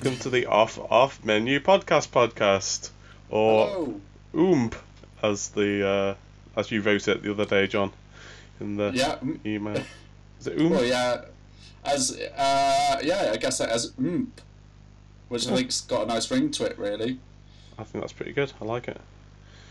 [0.00, 2.90] Welcome to the Off Off Menu Podcast Podcast,
[3.30, 3.94] or.
[4.34, 4.74] OOMP,
[5.22, 6.14] as the uh,
[6.60, 7.90] as you wrote it the other day, John,
[8.60, 9.16] in the Yeah.
[9.16, 9.82] mm, email.
[10.40, 10.70] Is it OOMP?
[10.70, 11.22] Well, yeah.
[11.84, 14.28] As uh, yeah, I guess as oomp,
[15.28, 17.18] which I think's got a nice ring to it, really.
[17.78, 18.52] I think that's pretty good.
[18.60, 19.00] I like it.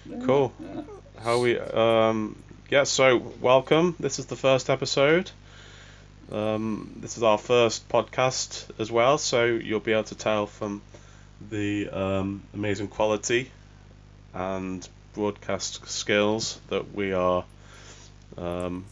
[0.09, 0.51] Yeah, Cool.
[0.59, 0.81] Yeah.
[1.23, 3.95] How we um yeah, so welcome.
[3.99, 5.31] This is the first episode.
[6.31, 10.81] Um, this is our first podcast as well, so you'll be able to tell from
[11.49, 13.49] the um, amazing quality
[14.33, 17.45] and broadcast skills that we are
[18.37, 18.85] um,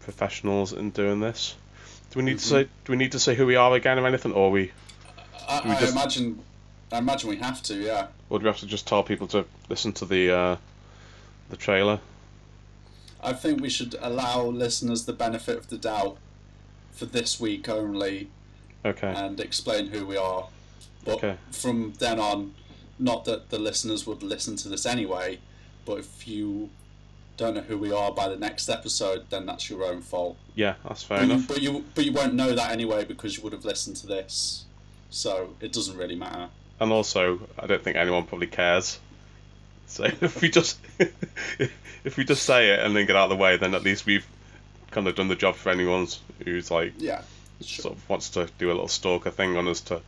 [0.00, 1.56] professionals in doing this.
[2.12, 2.48] Do we need to Mhm.
[2.48, 4.70] say do we need to say who we are again or anything, or we
[5.48, 6.42] I, we I just- imagine.
[6.92, 7.74] I imagine we have to.
[7.74, 8.06] Yeah.
[8.30, 10.56] or do we have to just tell people to listen to the uh,
[11.50, 11.98] the trailer?
[13.20, 16.16] I think we should allow listeners the benefit of the doubt
[16.96, 18.28] for this week only,
[18.84, 19.12] Okay.
[19.14, 20.48] and explain who we are.
[21.04, 21.36] But Okay.
[21.52, 22.54] from then on,
[22.98, 25.38] not that the listeners would listen to this anyway,
[25.84, 26.70] but if you
[27.36, 30.36] don't know who we are by the next episode, then that's your own fault.
[30.54, 31.48] Yeah, that's fair But you, enough.
[31.48, 34.64] but you but you won't know that anyway because you would have listened to this,
[35.10, 36.48] so it doesn't really matter.
[36.80, 38.98] and also I don't think anyone probably cares.
[39.86, 40.78] So if we just
[42.04, 44.06] if we just say it and then get out of the way, then at least
[44.06, 44.26] we've
[44.90, 46.06] kind of done the job for anyone
[46.44, 47.22] who's like Yeah,
[47.60, 47.82] sure.
[47.82, 50.00] sort of wants to do a little stalker thing on us to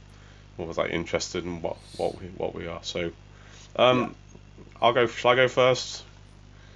[0.59, 2.81] or was like interested in what what we what we are.
[2.83, 3.13] So
[3.77, 4.15] um,
[4.83, 5.07] I'll go.
[5.07, 6.03] Shall I go first?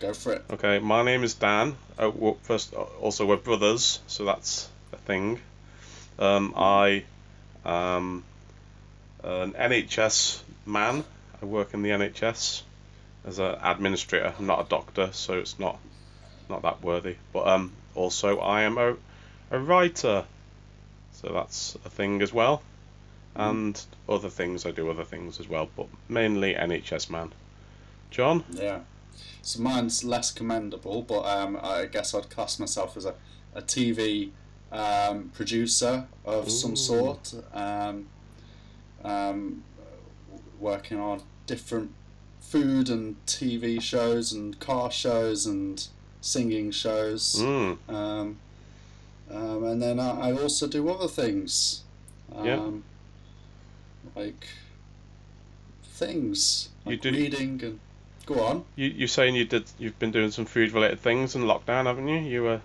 [0.00, 0.44] Go for it.
[0.50, 1.76] Okay, my name is Dan.
[1.98, 5.40] Uh, well, first, uh, also we're brothers, so that's a thing.
[6.18, 7.04] Um, I
[7.64, 8.24] am
[9.22, 11.04] an NHS man.
[11.40, 12.62] I work in the NHS
[13.24, 14.34] as an administrator.
[14.38, 15.78] I'm not a doctor, so it's not
[16.48, 17.16] not that worthy.
[17.32, 18.96] But um, also I am a
[19.50, 20.24] a writer,
[21.12, 22.62] so that's a thing as well.
[23.34, 27.32] And other things, I do other things as well, but mainly NHS man.
[28.10, 28.44] John.
[28.50, 28.80] Yeah.
[29.40, 33.14] So mine's less commendable, but um, I guess I'd class myself as a,
[33.54, 34.30] a TV
[34.70, 36.50] um, producer of Ooh.
[36.50, 38.06] some sort, um,
[39.02, 39.64] um,
[40.60, 41.92] working on different
[42.40, 45.88] food and TV shows and car shows and
[46.22, 47.36] singing shows.
[47.38, 47.76] Mm.
[47.88, 48.38] Um,
[49.30, 51.82] um, and then I, I also do other things.
[52.34, 52.70] Um, Yeah.
[54.16, 54.46] Like
[55.84, 56.70] things.
[56.86, 57.80] You do reading and.
[58.24, 58.64] Go on.
[58.76, 62.06] You you saying you did you've been doing some food related things in lockdown, haven't
[62.06, 62.18] you?
[62.18, 62.60] You were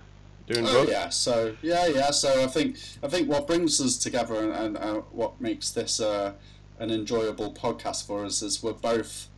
[0.45, 0.89] doing Oh good.
[0.89, 2.11] yeah, so yeah, yeah.
[2.11, 5.99] So I think I think what brings us together and, and uh, what makes this
[5.99, 6.33] uh,
[6.77, 9.29] an enjoyable podcast for us is we're both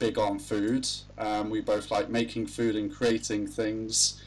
[0.00, 0.88] big on food.
[1.16, 4.20] Um, we both like making food and creating things.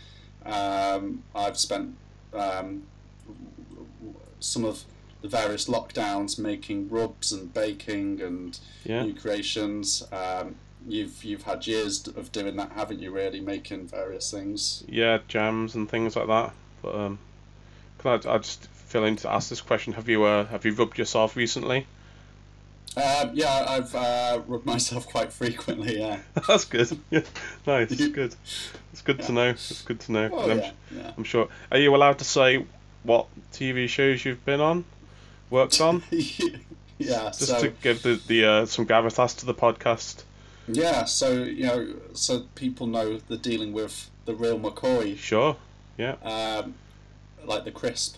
[0.45, 1.97] Um, I've spent
[2.33, 2.83] um,
[4.39, 4.83] some of
[5.21, 9.03] the various lockdowns making rubs and baking and Yeah.
[9.03, 10.03] new creations.
[10.11, 10.55] Um,
[10.87, 13.11] you've you've had years of doing that, haven't you?
[13.11, 14.83] Really making various things.
[14.87, 16.53] Yeah, jams and things like that.
[16.81, 17.19] But um,
[18.05, 19.93] I, I just feel in to ask this question?
[19.93, 21.87] Have you uh have you rubbed yourself recently?
[22.95, 25.99] Um, yeah, I've uh, rubbed myself quite frequently.
[25.99, 26.19] Yeah.
[26.47, 26.97] That's good.
[27.09, 27.21] Yeah,
[27.65, 27.95] nice.
[28.07, 28.35] Good.
[28.91, 29.49] It's good to know.
[29.49, 30.29] It's good to know.
[30.31, 31.11] Oh And I'm, yeah, yeah.
[31.17, 31.47] I'm sure.
[31.71, 32.65] Are you allowed to say
[33.03, 34.85] what TV shows you've been on,
[35.49, 37.25] worked on, yeah.
[37.27, 40.23] just So to give the the uh, some gravitas to the podcast?
[40.67, 45.57] yeah, so you know, so people know they're dealing with the real McCoy, Sure.
[45.97, 46.15] Yeah.
[46.23, 46.75] um,
[47.43, 48.17] like the crisp.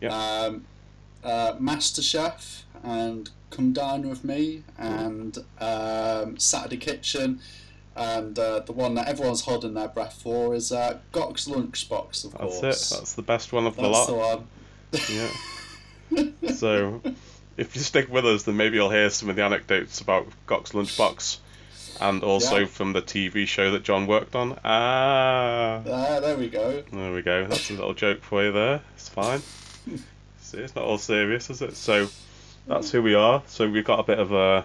[0.00, 0.10] Yeah.
[0.14, 0.64] Um,
[1.24, 7.40] uh, MasterChef and Come Dine with Me and um, Saturday Kitchen.
[7.94, 12.32] And uh, the one that everyone's holding their breath for is uh, Gok's Lunchbox, of
[12.32, 12.92] That's course.
[12.92, 12.96] it.
[12.96, 14.08] That's the best one of the That's lot.
[14.08, 14.46] the one.
[16.42, 16.50] Yeah.
[16.54, 17.02] so,
[17.58, 20.72] if you stick with us, then maybe you'll hear some of the anecdotes about Gok's
[20.72, 21.36] lunchbox,
[22.00, 22.66] and also Yeah.
[22.66, 24.58] from the TV show that John worked on.
[24.64, 26.82] Ah, Ah, there we go.
[26.90, 27.46] there we go.
[27.46, 28.80] That's a little joke for you there.
[28.94, 29.42] It's fine.
[30.40, 31.76] See, it's not all serious, is it?
[31.76, 32.08] So,
[32.66, 33.42] that's who we are.
[33.46, 34.64] So we've got a bit of a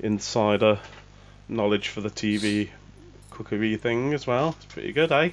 [0.00, 0.78] insider
[1.48, 2.70] knowledge for the TV
[3.30, 4.54] cookery thing as well.
[4.56, 5.30] It's pretty good, eh?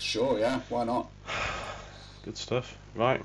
[0.00, 1.08] Sure, yeah, why not?
[2.24, 2.76] Good stuff.
[2.94, 3.22] Right.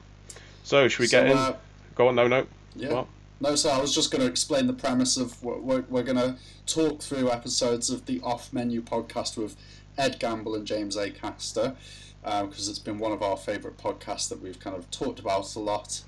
[0.63, 1.37] So, should we So, get in?
[1.37, 1.55] uh,
[1.95, 2.15] Go on.
[2.15, 2.47] No, no.
[2.75, 2.93] yeah.
[2.93, 3.07] What?
[3.41, 6.17] No, so I was just going to explain the premise of what we're, we're going
[6.17, 9.55] to talk through episodes of the Off Menu podcast with
[9.97, 11.75] Ed Gamble and James Acaster
[12.23, 15.59] because it's been one of our favourite podcasts that we've kind of talked about a
[15.59, 16.01] lot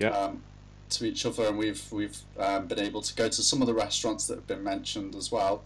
[0.00, 0.08] Yeah.
[0.08, 0.42] um,
[0.92, 3.74] to each other, and we've we've um, been able to go to some of the
[3.74, 5.62] restaurants that have been mentioned as well,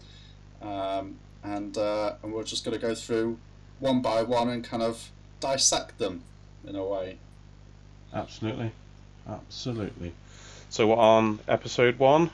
[0.61, 3.37] um, and uh, and we're just going to go through
[3.79, 6.23] one by one and kind of dissect them
[6.65, 7.17] in a way.
[8.13, 8.71] Absolutely.
[9.27, 10.13] Absolutely.
[10.69, 12.29] So we're on episode one,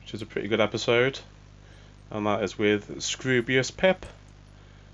[0.00, 1.20] which is a pretty good episode,
[2.10, 4.06] and that is with Scroobius Pip.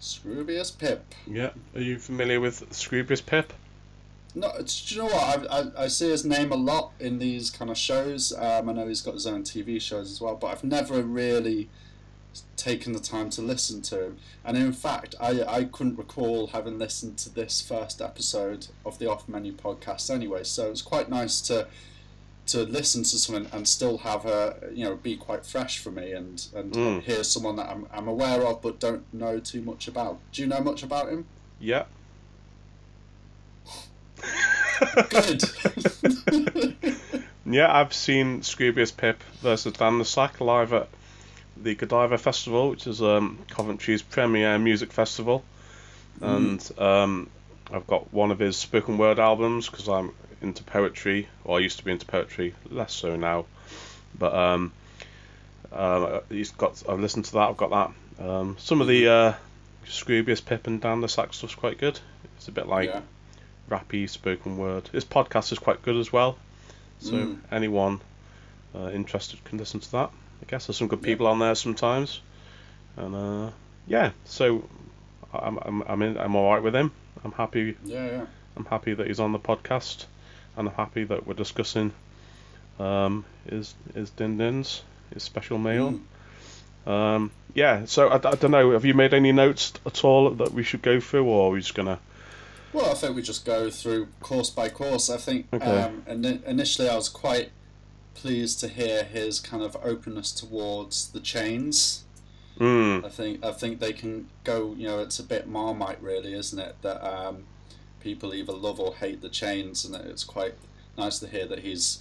[0.00, 1.14] Scroobius Pip.
[1.26, 1.50] Yeah.
[1.74, 3.52] Are you familiar with Scroobius Pip?
[4.36, 5.50] No, do you know what?
[5.50, 8.32] I, I, I see his name a lot in these kind of shows.
[8.36, 11.70] Um, I know he's got his own TV shows as well, but I've never really
[12.58, 14.18] taken the time to listen to him.
[14.44, 19.08] And in fact, I, I couldn't recall having listened to this first episode of the
[19.10, 20.44] Off Menu podcast anyway.
[20.44, 21.66] So it's quite nice to
[22.48, 26.12] to listen to someone and still have a you know be quite fresh for me
[26.12, 27.02] and and Mm.
[27.02, 30.20] hear someone that I'm, I'm aware of but don't know too much about.
[30.30, 31.24] Do you know much about him?
[31.58, 31.86] Yeah.
[35.10, 35.42] Good.
[37.48, 40.88] Yeah, I've seen Scroobius Pip versus Dan le Sac live at
[41.56, 45.44] the Godiva Festival, which is um, Coventry's premier music festival.
[46.20, 47.30] And um,
[47.72, 50.10] I've got one of his spoken word albums because I'm
[50.42, 53.46] into poetry, or I used to be into poetry, less so now.
[54.18, 54.72] But um,
[55.70, 56.82] uh, he's got.
[56.88, 57.50] I've listened to that.
[57.50, 57.70] I've got
[58.18, 58.28] that.
[58.28, 59.34] Um, some of the uh,
[59.86, 62.00] Scroobius Pip and Dan le Sac stuff's quite good.
[62.38, 63.02] It's a bit like yeah.
[63.70, 64.88] Rappy spoken word.
[64.92, 66.36] His podcast is quite good as well.
[67.00, 67.38] So Mm.
[67.50, 68.00] anyone
[68.74, 70.10] uh, interested can listen to that.
[70.42, 71.06] I guess there's some good Yeah.
[71.06, 72.20] people on there sometimes,
[72.96, 73.50] and uh,
[73.86, 74.10] yeah.
[74.24, 74.64] So
[75.32, 76.92] I'm I'm I'm, in, I'm all right with him.
[77.24, 77.76] I'm happy.
[77.84, 78.26] Yeah, yeah.
[78.56, 80.06] I'm happy that he's on the podcast,
[80.56, 81.92] and I'm happy that we're discussing
[82.78, 86.00] um, his his din dins, his special meal.
[86.86, 86.90] Mm.
[86.90, 87.84] Um, yeah.
[87.86, 88.72] So I, don't know.
[88.72, 91.60] Have you made any notes at all that we should go through, or are we
[91.60, 91.98] just gonna?
[92.76, 95.08] Well, I think we just go through course by course.
[95.08, 95.64] I think Okay.
[95.64, 97.48] um, ini initially I was quite
[98.12, 102.04] pleased to hear his kind of openness towards the chains.
[102.60, 104.74] Mm, I think I think they can go.
[104.76, 106.76] You know, it's a bit marmite, really, isn't it?
[106.82, 107.44] That um,
[108.00, 110.54] people either love or hate the chains, and it's quite
[110.98, 112.00] nice to hear that he's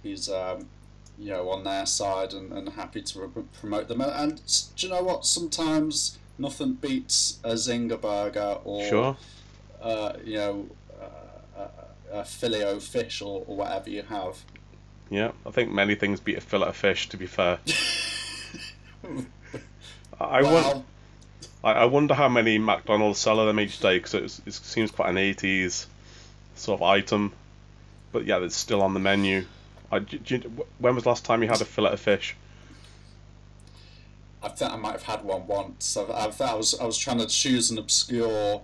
[0.00, 0.68] he's um,
[1.18, 4.00] you know on their side and, and happy to re- promote them.
[4.00, 4.40] And, and
[4.76, 5.26] do you know what?
[5.26, 9.16] Sometimes nothing beats a Zinger burger or sure.
[9.84, 10.66] Uh, you know,
[11.00, 11.68] uh,
[12.12, 14.42] a, a filet of fish or, or whatever you have.
[15.10, 15.32] Yeah.
[15.46, 17.08] I think many things beat a fillet of fish.
[17.10, 17.58] To be fair.
[20.20, 20.84] I, well,
[21.62, 25.10] I, I wonder how many McDonald's sell them each day because it, it seems quite
[25.10, 25.86] an 80s
[26.54, 27.32] sort of item.
[28.12, 29.44] But yeah, it's still on the menu.
[29.92, 30.40] I, do,
[30.78, 32.34] when was the last time you had a fillet of fish?
[34.42, 35.96] I think I might have had one once.
[35.96, 38.62] I, I, I was I was trying to choose an obscure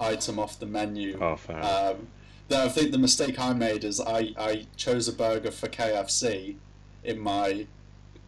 [0.00, 1.18] item off the menu.
[1.20, 1.62] Oh, fair.
[1.62, 2.08] Um,
[2.48, 6.56] the, I think the mistake I made is I, I chose a burger for KFC
[7.04, 7.66] in my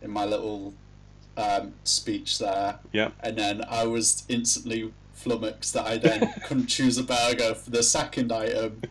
[0.00, 0.74] in my little
[1.36, 2.78] um, speech there.
[2.92, 3.10] Yeah.
[3.20, 7.82] And then I was instantly flummoxed that I then couldn't choose a burger for the
[7.82, 8.82] second item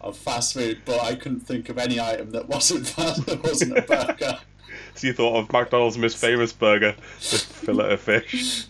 [0.00, 3.78] of fast food, but I couldn't think of any item that wasn't fast, that wasn't
[3.78, 4.38] a burger.
[4.94, 8.66] So you thought of McDonald's most famous burger, the fillet of fish.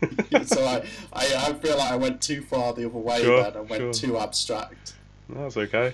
[0.44, 3.56] so I, I, I feel like I went too far the other way Sure, then
[3.56, 3.92] and went sure.
[3.92, 4.94] too abstract.
[5.28, 5.92] That's okay.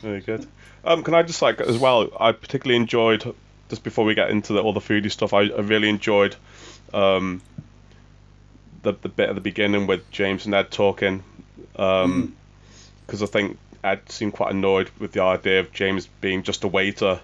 [0.00, 0.46] Very good.
[0.84, 2.08] Um, can I just like as well?
[2.18, 3.34] I particularly enjoyed
[3.68, 5.32] just before we get into the, all the foodie stuff.
[5.32, 6.36] I, I really enjoyed
[6.92, 7.40] um,
[8.82, 11.22] the the bit at the beginning with James and Ed talking
[11.72, 16.68] because I think Ed seemed quite annoyed with the idea of James being just a
[16.68, 17.20] waiter,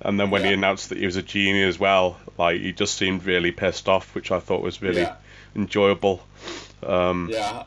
[0.00, 2.96] and then when he announced that he was a genie as well, like he just
[2.96, 5.16] seemed really pissed off, which I thought was really Yeah.
[5.54, 6.22] enjoyable.
[6.82, 7.64] Um, Yeah,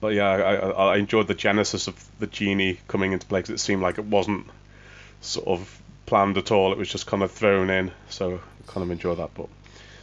[0.00, 3.58] but yeah, I, I, enjoyed the genesis of the genie coming into play because it
[3.58, 4.46] seemed like it wasn't
[5.20, 6.72] sort of planned at all.
[6.72, 9.30] It was just kind of thrown in, so I kind of enjoyed that.
[9.34, 9.48] But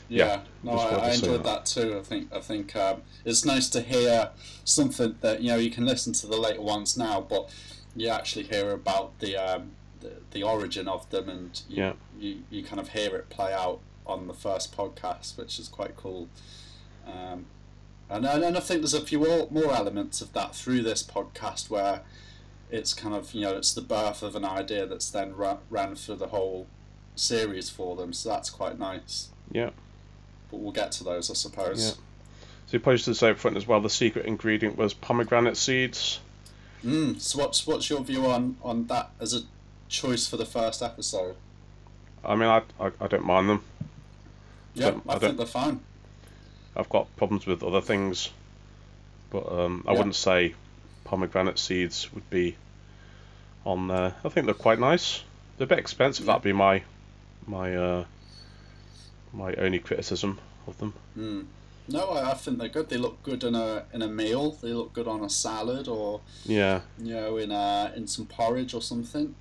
[0.10, 0.26] yeah.
[0.26, 1.66] Yeah, no, I, I enjoyed that.
[1.66, 1.98] that too.
[1.98, 4.32] I think I think um, it's nice to hear
[4.64, 7.50] something that you know you can listen to the later ones now, but
[7.96, 9.72] you actually hear about the um,
[10.10, 11.94] the, the origin of them, and you, Yeah.
[12.20, 15.96] you you kind of hear it play out on the first podcast, which is quite
[15.96, 16.28] cool.
[17.08, 17.46] Um,
[18.10, 21.02] and, and and I think there's a few more, more elements of that through this
[21.04, 22.02] podcast where
[22.72, 25.96] it's kind of you know it's the birth of an idea that's then ra- ran
[25.96, 26.68] through the whole
[27.16, 29.30] series for them, so that's quite nice.
[29.52, 29.70] yeah,
[30.52, 31.84] But we'll get to those, I suppose.
[31.86, 31.92] Yeah.
[32.68, 33.80] so you posted this out front as well.
[33.82, 36.20] The secret ingredient was pomegranate seeds.
[36.84, 39.40] Mm, so what's what's your view on on that as a
[39.90, 41.36] choice for the first episode?
[42.24, 43.64] I mean, I I, I don't mind them.
[44.74, 45.80] Yeah, Don't- I, I think they're fine.
[46.76, 48.30] I've got problems with other things,
[49.30, 49.98] but um, I Yeah.
[49.98, 50.54] wouldn't say
[51.06, 52.58] pomegranate seeds would be
[53.66, 54.14] on there.
[54.26, 55.24] I think they're quite nice.
[55.58, 56.26] They're a bit expensive.
[56.26, 56.34] Yeah.
[56.34, 56.84] That'd be my
[57.48, 58.06] my uh,
[59.34, 60.94] my only criticism of them.
[61.18, 61.46] Mm.
[61.88, 62.90] No, I, I think they're good.
[62.90, 64.52] They look good in a in a meal.
[64.52, 68.74] They look good on a salad or Yeah, you know in a in some porridge
[68.74, 69.36] or something.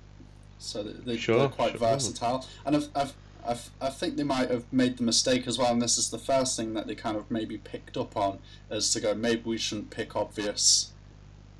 [0.59, 1.79] So they, Sure, they're quite sure.
[1.79, 2.45] versatile.
[2.65, 3.13] And I've, I've,
[3.45, 5.71] I've, I think they might have made the mistake as well.
[5.71, 8.39] And this is the first thing that they kind of maybe picked up on,
[8.71, 10.91] is to go maybe we shouldn't pick obvious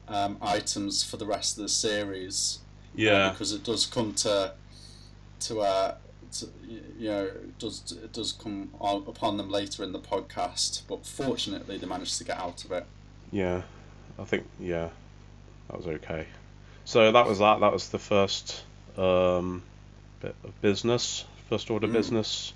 [0.07, 2.59] um, items for the rest of the series.
[2.93, 4.53] uh, yeah, because it does come to
[5.41, 5.95] to uh
[6.31, 6.47] to,
[6.97, 11.05] you know it does it does come on, upon them later in the podcast but
[11.05, 12.85] fortunately they managed to get out of it
[13.31, 13.63] yeah.
[14.17, 14.89] I think yeah,
[15.67, 16.27] that was okay.
[16.85, 17.59] So that was that.
[17.59, 18.63] That was the first
[18.97, 19.63] um,
[20.21, 21.93] bit of business, first order Mm.
[21.93, 22.53] business.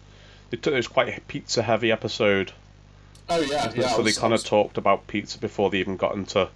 [0.52, 2.52] It, took, it was quite a pizza heavy episode.
[3.30, 5.98] oh yeah yeah so they was- I kind of talked about pizza before they even
[5.98, 6.50] got into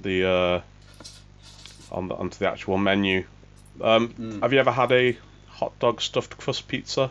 [0.00, 0.60] the uh,
[1.90, 3.24] on the onto the actual menu.
[3.80, 4.42] Um, Mm.
[4.42, 5.16] Have you ever had a
[5.48, 7.10] hot dog stuffed crust pizza?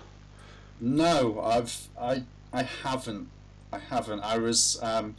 [0.81, 3.27] no I've I I haven't
[3.73, 5.15] I haven't I was um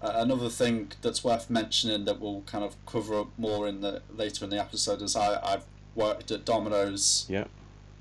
[0.00, 4.44] another thing that's worth mentioning that we'll kind of cover up more in the later
[4.44, 5.64] in the episode is I I've
[5.94, 7.44] worked at Domino's Yeah.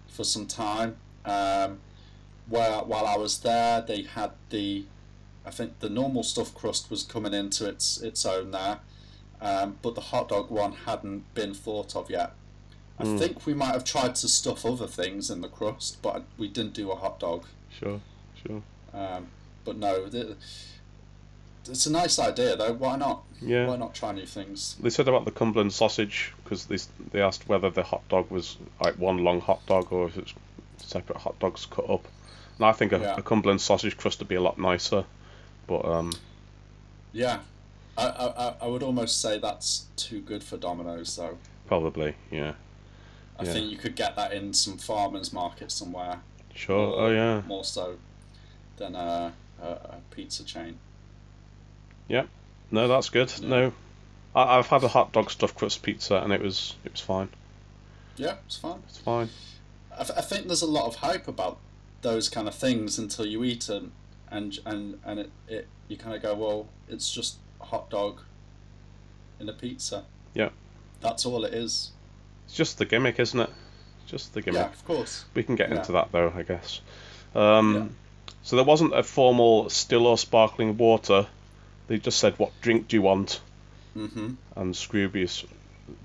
[0.07, 0.98] for some time.
[1.25, 1.79] Um,
[2.48, 4.86] where while I was there, they had the,
[5.45, 8.79] I think the normal stuffed crust was coming into its its own there,
[9.41, 12.33] um, but the hot dog one hadn't been thought of yet.
[13.00, 13.19] I Mm.
[13.19, 16.74] think we might have tried to stuff other things in the crust, but we didn't
[16.74, 17.45] do a hot dog.
[17.69, 18.01] Sure,
[18.45, 18.62] sure.
[18.93, 19.27] Um,
[19.63, 20.36] but no, the,
[21.70, 22.74] it's a nice idea though.
[22.74, 23.24] Why not?
[23.41, 23.68] Yeah.
[23.68, 24.75] Why not try new things?
[24.82, 26.77] They said about the Cumberland sausage because they
[27.12, 30.34] they asked whether the hot dog was like one long hot dog or if it's
[30.77, 32.08] separate hot dogs cut up.
[32.58, 33.15] And I think a, Yeah.
[33.18, 35.06] a Cumberland sausage crust would be a lot nicer.
[35.68, 36.12] But um,
[37.13, 37.39] Yeah,
[37.98, 41.38] I, I, I- would almost say that's too good for Domino's though.
[41.68, 42.53] probably, yeah.
[43.39, 43.53] I Yeah.
[43.53, 46.20] think you could get that in some farmers market somewhere.
[46.53, 46.88] Sure.
[46.88, 47.41] more- Oh yeah.
[47.48, 47.98] More so
[48.77, 50.77] than a, a, a pizza chain.
[52.74, 53.32] No, that's good.
[53.41, 53.48] Yeah.
[53.50, 53.74] No,
[54.34, 57.27] I, I've had a hot dog stuffed crust pizza and it was it was fine.
[58.15, 58.82] Yeah, it's fine.
[58.88, 59.30] It's fine.
[59.98, 61.58] I, th- I think there's a lot of hype about
[62.01, 63.91] those kind of things until you eat them,
[64.30, 68.22] and and and it, it you kind of go, well, it's just a hot dog
[69.39, 70.06] in a pizza.
[70.34, 70.50] Yeah.
[71.01, 71.91] That's all it is.
[72.46, 73.50] It's just the gimmick, isn't it?
[74.08, 74.62] Just the gimmick.
[74.62, 75.25] Yeah, of course.
[75.34, 75.77] We can get Yeah.
[75.80, 76.80] into that though, I guess.
[77.36, 77.86] Um, Yeah.
[78.44, 81.27] So there wasn't a formal still or sparkling water.
[81.88, 83.41] They just said, "What drink do you want?"
[83.95, 84.33] Mm-hmm.
[84.55, 85.45] And Scroobius,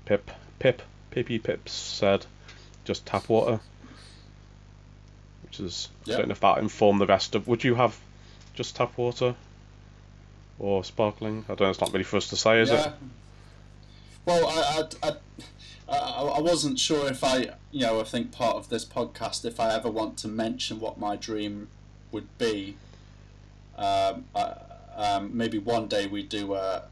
[0.05, 0.29] Pip,
[0.59, 0.81] Pip,
[1.11, 2.25] Pippy Pips said,
[2.85, 3.59] "Just tap water."
[5.43, 6.17] Which is I Yeah.
[6.17, 7.47] don't know if that informed the rest of.
[7.47, 7.97] Would you have
[8.53, 9.35] just tap water
[10.59, 11.45] or sparkling?
[11.45, 11.69] I don't know.
[11.69, 12.87] It's not really for us to say, is yeah.
[12.87, 12.93] it?
[14.25, 15.15] Well, I, I, I,
[15.89, 19.57] I, I wasn't sure if I, you know, I think part of this podcast, if
[19.57, 21.69] I ever want to mention what my dream
[22.11, 22.75] would be.
[23.77, 24.55] Um, I,
[24.97, 26.83] um, maybe one day we do a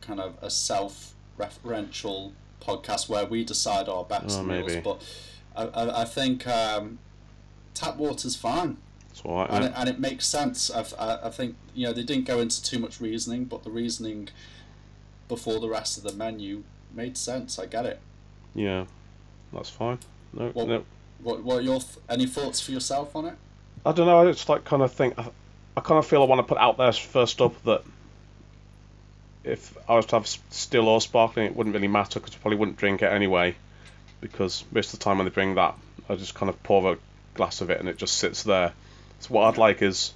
[0.00, 4.66] kind of a self-referential podcast where we decide our best Oh, meals.
[4.68, 4.80] maybe.
[4.80, 5.02] But
[5.54, 6.98] I, I, I think um,
[7.74, 8.78] tap water's fine
[9.24, 9.48] right.
[9.50, 10.70] and it, and it makes sense.
[10.70, 13.70] I've, I, I think you know they didn't go into too much reasoning, but the
[13.70, 14.28] reasoning
[15.28, 16.62] before the rest of the menu
[16.94, 17.58] made sense.
[17.58, 18.00] I get it.
[18.54, 18.84] Yeah,
[19.52, 19.98] that's fine.
[20.32, 20.84] No, Well- no.
[21.22, 23.34] What what are your th- any thoughts for yourself on it?
[23.86, 24.20] I don't know.
[24.20, 25.18] I just like kind of think.
[25.18, 25.30] I,
[25.76, 27.82] I kind of feel I want to put out there first up that
[29.44, 32.58] if I was to have still or sparkling, it wouldn't really matter because I probably
[32.58, 33.54] wouldn't drink it anyway.
[34.20, 35.76] Because most of the time when they bring that,
[36.08, 36.98] I just kind of pour a
[37.34, 38.72] glass of it and it just sits there.
[39.20, 40.12] So what I'd like is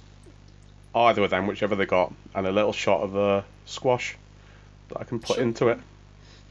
[0.95, 4.17] either of them, whichever they got, and a little shot of uh, squash
[4.89, 5.43] that I can put Sure.
[5.43, 5.79] into it.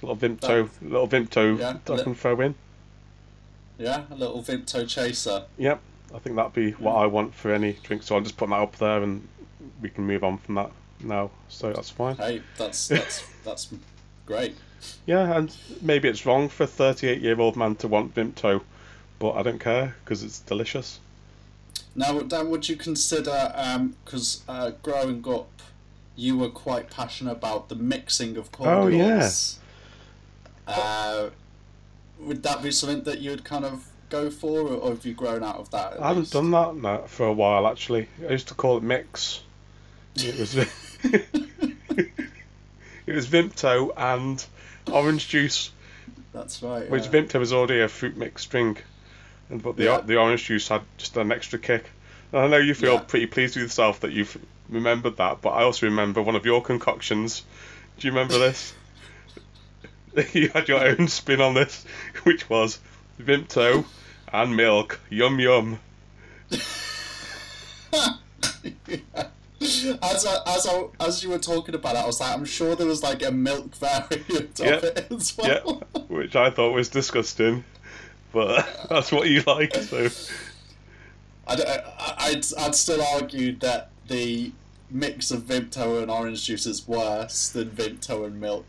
[0.02, 2.54] A little Vimto, little Vimto Yeah, that I can throw in.
[3.78, 5.44] Yeah, a little Vimto chaser.
[5.58, 5.80] Yep,
[6.14, 8.02] I think that'd be what I want for any drink.
[8.02, 9.26] So I'll just put that up there, and
[9.80, 11.30] we can move on from that now.
[11.48, 12.16] So that's fine.
[12.16, 13.72] Hey, that's that's that's
[14.26, 14.56] great.
[15.06, 18.62] Yeah, and maybe it's wrong for a 38-year-old man to want Vimto,
[19.18, 21.00] but I don't care because it's delicious.
[21.94, 23.52] Now, Dan, would you consider
[24.04, 25.50] because uh, growing up,
[26.16, 29.28] you were quite passionate about the mixing of Oh, yeah.
[30.66, 31.30] Uh,
[32.18, 35.42] would that be something that you'd kind of go for, or, or have you grown
[35.42, 36.00] out of that?
[36.00, 36.32] I haven't least?
[36.32, 38.08] done that no, for a while actually.
[38.28, 39.42] I used to call it mix.
[40.16, 40.56] It was
[43.06, 44.44] it was Vimto and
[44.92, 45.70] orange juice,
[46.32, 46.88] That's right.
[46.90, 47.10] which yeah.
[47.10, 48.84] Vimto was already a fruit mixed drink,
[49.48, 50.00] and but the Yeah.
[50.00, 51.84] the orange juice had just an extra kick.
[52.32, 53.00] And I know you feel Yeah.
[53.00, 54.36] pretty pleased with yourself that you've
[54.68, 57.42] remembered that, but I also remember one of your concoctions.
[57.98, 58.72] Do you remember this?
[60.32, 61.84] you had your own spin on this,
[62.24, 62.78] which was
[63.20, 63.84] Vimto
[64.32, 65.00] and milk.
[65.10, 65.78] Yum yum.
[69.60, 72.74] as I, as I, as you were talking about it, I was like, I'm sure
[72.74, 75.82] there was like a milk variant of it as well.
[75.94, 77.64] Yeah, which I thought was disgusting,
[78.32, 79.74] but that's what you like.
[79.74, 80.08] So
[81.46, 84.52] I'd, I- I'd, I'd still argue that the
[84.90, 88.66] mix of Vimto and orange juice is worse than Vimto and milk.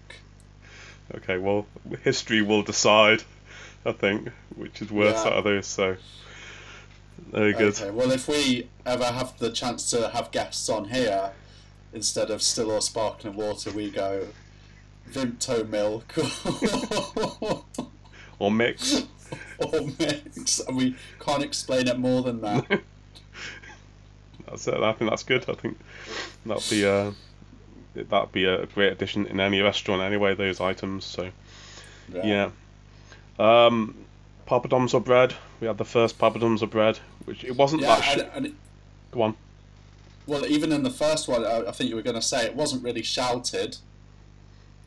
[1.16, 1.66] okay, well,
[2.04, 3.24] history will decide.
[3.86, 5.32] I think which is worse Yeah.
[5.32, 5.66] out of those.
[5.68, 5.98] So
[7.32, 7.74] very good.
[7.80, 11.32] Okay, well, if we ever have the chance to have guests on here,
[11.94, 14.28] instead of still or sparkling water, we go
[15.12, 16.14] Vimto milk
[18.40, 19.04] Or mix.
[19.60, 22.66] or mix, and we can't explain it more than that.
[24.48, 24.74] That's it.
[24.82, 25.46] I think that's good.
[25.50, 25.78] I think
[26.46, 27.12] that'd be uh
[27.94, 30.36] that'd be a great addition in any restaurant anyway.
[30.36, 31.06] Those items.
[31.06, 31.30] So
[32.12, 32.50] yeah.
[33.42, 33.96] Um,
[34.48, 35.34] poppadoms or bread.
[35.60, 38.04] We had the first poppadoms or bread, which it wasn't Yeah, that.
[38.04, 38.54] Sh- and, and it-
[39.12, 39.36] Go on.
[40.28, 42.56] well, even in the first one, I, I think you were going to say it
[42.56, 43.78] wasn't really shouted,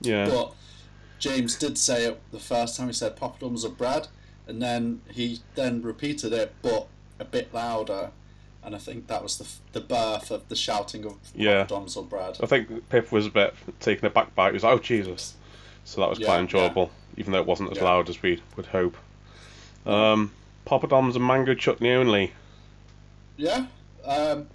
[0.00, 0.26] Yeah.
[0.28, 0.54] but
[1.18, 2.86] James did say it the first time.
[2.88, 4.08] He said poppadoms or bread,
[4.46, 6.86] and then he then repeated it, but
[7.18, 8.10] a bit louder.
[8.62, 9.46] And I think that was the
[9.78, 11.64] the birth of the shouting of Yeah.
[11.66, 12.38] poppadoms or bread.
[12.42, 14.52] I think Pip was a bit taken aback by it.
[14.52, 15.34] He was like, "Oh Jesus!"
[15.84, 16.40] So that was Yeah, quite yeah.
[16.42, 17.84] enjoyable, even though it wasn't as Yeah.
[17.84, 18.96] loud as we would hope.
[19.86, 20.32] Um,
[20.66, 22.32] poppadoms and mango chutney only.
[23.36, 23.66] Yeah,
[24.04, 24.46] um,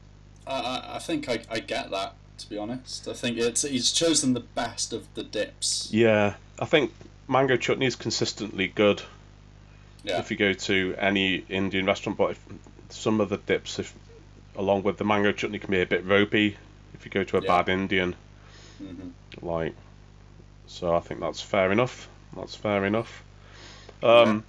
[0.48, 2.15] I, I, I think I, I get that.
[2.39, 5.89] To be honest, I think it's he's chosen the best of the dips.
[5.91, 6.93] Yeah, I think
[7.27, 9.01] mango chutney is consistently good.
[10.05, 10.19] Yeah.
[10.19, 12.45] If you go to any Indian restaurant, but if,
[12.87, 13.94] some of the dips, if
[14.55, 16.55] along with the mango chutney, can be a bit ropey.
[16.94, 17.48] If you go to a Yeah.
[17.48, 18.15] bad Indian,
[18.77, 19.09] hmm
[19.42, 19.75] like,
[20.70, 22.08] so I think that's fair enough.
[22.36, 23.24] That's fair enough.
[24.03, 24.44] Um,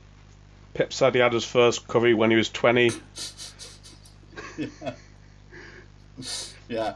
[0.75, 2.93] Pip said he had his first curry when he was twenty.
[4.57, 4.93] yeah.
[6.69, 6.95] yeah.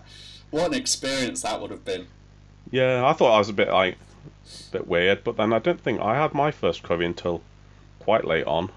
[0.50, 2.06] What an experience that would have been.
[2.70, 3.96] Yeah, I thought I was a bit like,
[4.68, 7.42] a bit weird, but then I don't think I had my first curry until
[7.98, 8.70] quite late on.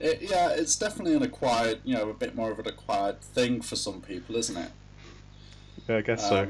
[0.00, 3.60] It, yeah, it's definitely an acquired, you know, a bit more of an acquired thing
[3.60, 4.70] for some people, isn't it?
[5.88, 6.48] Yeah, I guess so.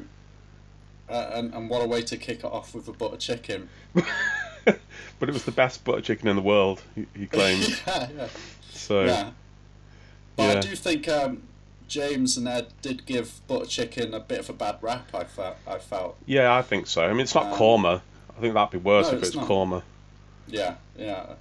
[1.10, 3.68] Uh, and, and what a way to kick it off with a butter chicken.
[3.94, 7.82] but it was the best butter chicken in the world, he, he claimed.
[7.86, 8.28] yeah, yeah.
[8.70, 9.30] So Yeah.
[10.36, 11.42] But I do think um,
[11.88, 15.08] James and Ed did give butter chicken a bit of a bad rap.
[15.12, 15.56] I felt.
[15.66, 16.16] I felt.
[16.26, 17.04] yeah, I think so.
[17.04, 18.00] I mean, it's not Um, korma.
[18.36, 19.48] I think that'd be worse no, if it's it's not.
[19.48, 19.82] korma.
[20.46, 21.34] Yeah, yeah.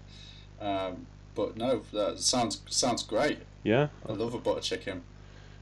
[0.60, 1.05] Um,
[1.36, 3.39] but no, that sounds sounds great.
[3.63, 5.03] Yeah, I love a butter chicken.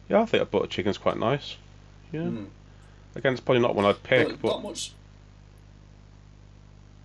[0.09, 1.57] yeah, I think a butter chicken's quite nice.
[2.11, 2.21] Yeah.
[2.21, 2.47] Mm.
[3.17, 4.91] Again, it's probably not one I'd pick, But but not much.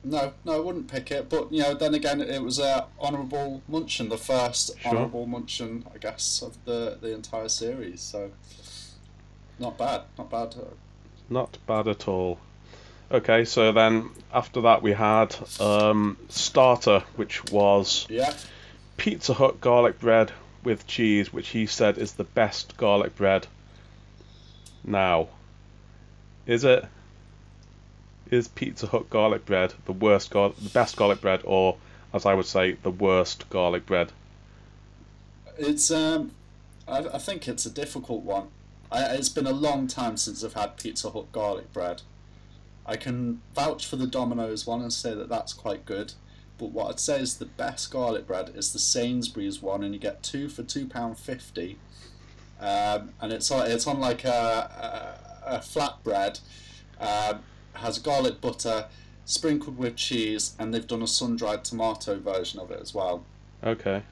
[0.05, 1.29] No, no, I wouldn't pick it.
[1.31, 4.91] But you know, then again, it was a honourable munchen, the first Sure.
[4.91, 8.01] honourable munchen, I guess, of the the entire series.
[8.03, 8.31] So,
[9.59, 10.55] not bad, not bad.
[11.31, 12.39] not bad at all.
[13.11, 18.35] Okay, so then after that we had um, starter, which was Yeah,
[18.97, 20.33] Pizza Hut garlic bread
[20.65, 23.47] with cheese, which he said is the best garlic bread.
[24.85, 25.29] Now,
[26.47, 26.85] is it?
[28.31, 31.77] Is Pizza Hut garlic bread the worst gar- the best garlic bread, or
[32.15, 34.13] as I would say, the worst garlic bread?
[35.59, 36.33] it's um,
[36.89, 38.49] I, I think it's a difficult one.
[38.91, 42.03] I, it's been a long time since I've had Pizza Hut garlic bread.
[42.85, 46.15] I can vouch for the Domino's one and say that that's quite good.
[46.59, 50.01] But what I'd say is the best garlic bread is the Sainsbury's one, and you
[50.01, 51.79] get two for two pound fifty.
[52.61, 56.41] Um, and it's on it's on like a, a, flatbread,
[57.01, 57.41] um,
[57.75, 58.87] has garlic butter
[59.25, 63.25] sprinkled with cheese, and they've done a sun dried tomato version of it as well.
[63.65, 64.03] Okay,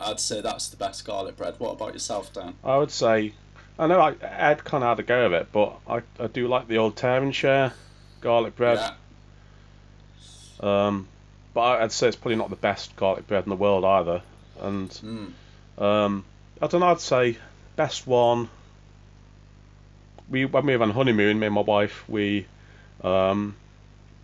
[0.00, 1.54] I'd say that's the best garlic bread.
[1.58, 2.54] What about yourself, Dan?
[2.64, 3.34] I would say.
[3.78, 6.46] I know I, Ed kind of had a go of it, but I, I do
[6.48, 7.00] like the old
[7.32, 7.72] Share
[8.20, 8.78] garlic bread.
[8.78, 8.92] Yeah.
[10.86, 11.08] Um,
[11.54, 14.22] but I'd say it's probably not the best garlic bread in the world either.
[14.60, 15.82] And Mm.
[15.82, 16.24] um,
[16.60, 16.88] I don't know.
[16.88, 17.38] I'd say
[17.76, 18.48] best one.
[20.30, 22.46] We when we were on honeymoon, me and my wife, we
[23.02, 23.56] um,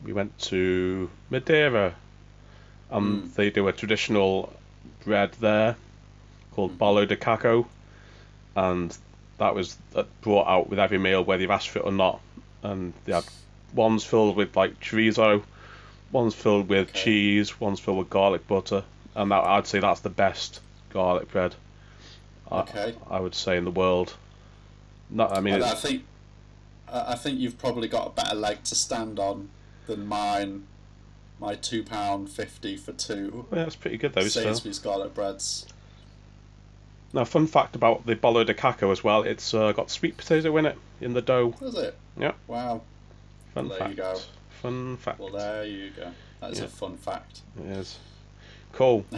[0.05, 1.95] we went to Madeira,
[2.91, 3.35] and Mm.
[3.35, 4.53] they do a traditional
[5.05, 5.77] bread there
[6.55, 6.79] called Mm.
[6.79, 7.67] bolo de caco,
[8.55, 8.97] and
[9.39, 12.21] that was uh, brought out with every meal, whether you've asked for it or not.
[12.63, 13.25] And they had
[13.75, 15.43] ones filled with like chorizo,
[16.13, 17.03] one's filled with Okay.
[17.05, 21.55] cheese, one's filled with garlic butter, and that I'd say that's the best garlic bread.
[22.51, 24.15] I- I, would say in the world.
[25.11, 26.05] No, I mean, And I think
[26.89, 29.49] I I think you've probably got a better leg to stand on
[29.87, 30.67] than mine.
[31.39, 34.27] My two pound fifty for two yeah, it's pretty good though.
[34.27, 34.59] Still.
[34.83, 35.67] Garlic breads.
[37.13, 39.23] Now, fun fact about the bolo de caco as well.
[39.23, 41.55] It's uh, got sweet potato in it in the dough.
[41.61, 41.97] Was it?
[42.19, 42.33] Yeah.
[42.47, 42.83] Wow.
[43.55, 43.91] Fun There fact.
[43.91, 44.19] you go.
[44.63, 45.19] Fun fact.
[45.21, 46.11] Well, there you go.
[46.41, 46.65] That's Yeah.
[46.65, 47.41] a fun fact.
[47.59, 47.99] It is.
[48.73, 49.05] Cool.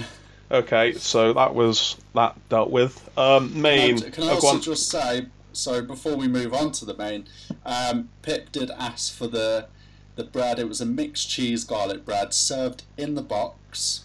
[0.51, 3.07] Okay, so that was that dealt with.
[3.19, 4.01] Um, main.
[4.01, 7.27] Can I also just say, so before we move on to the main,
[7.65, 9.69] um, Pip did ask for the
[10.17, 10.59] the bread.
[10.59, 14.05] It was a mixed cheese garlic bread served in the box.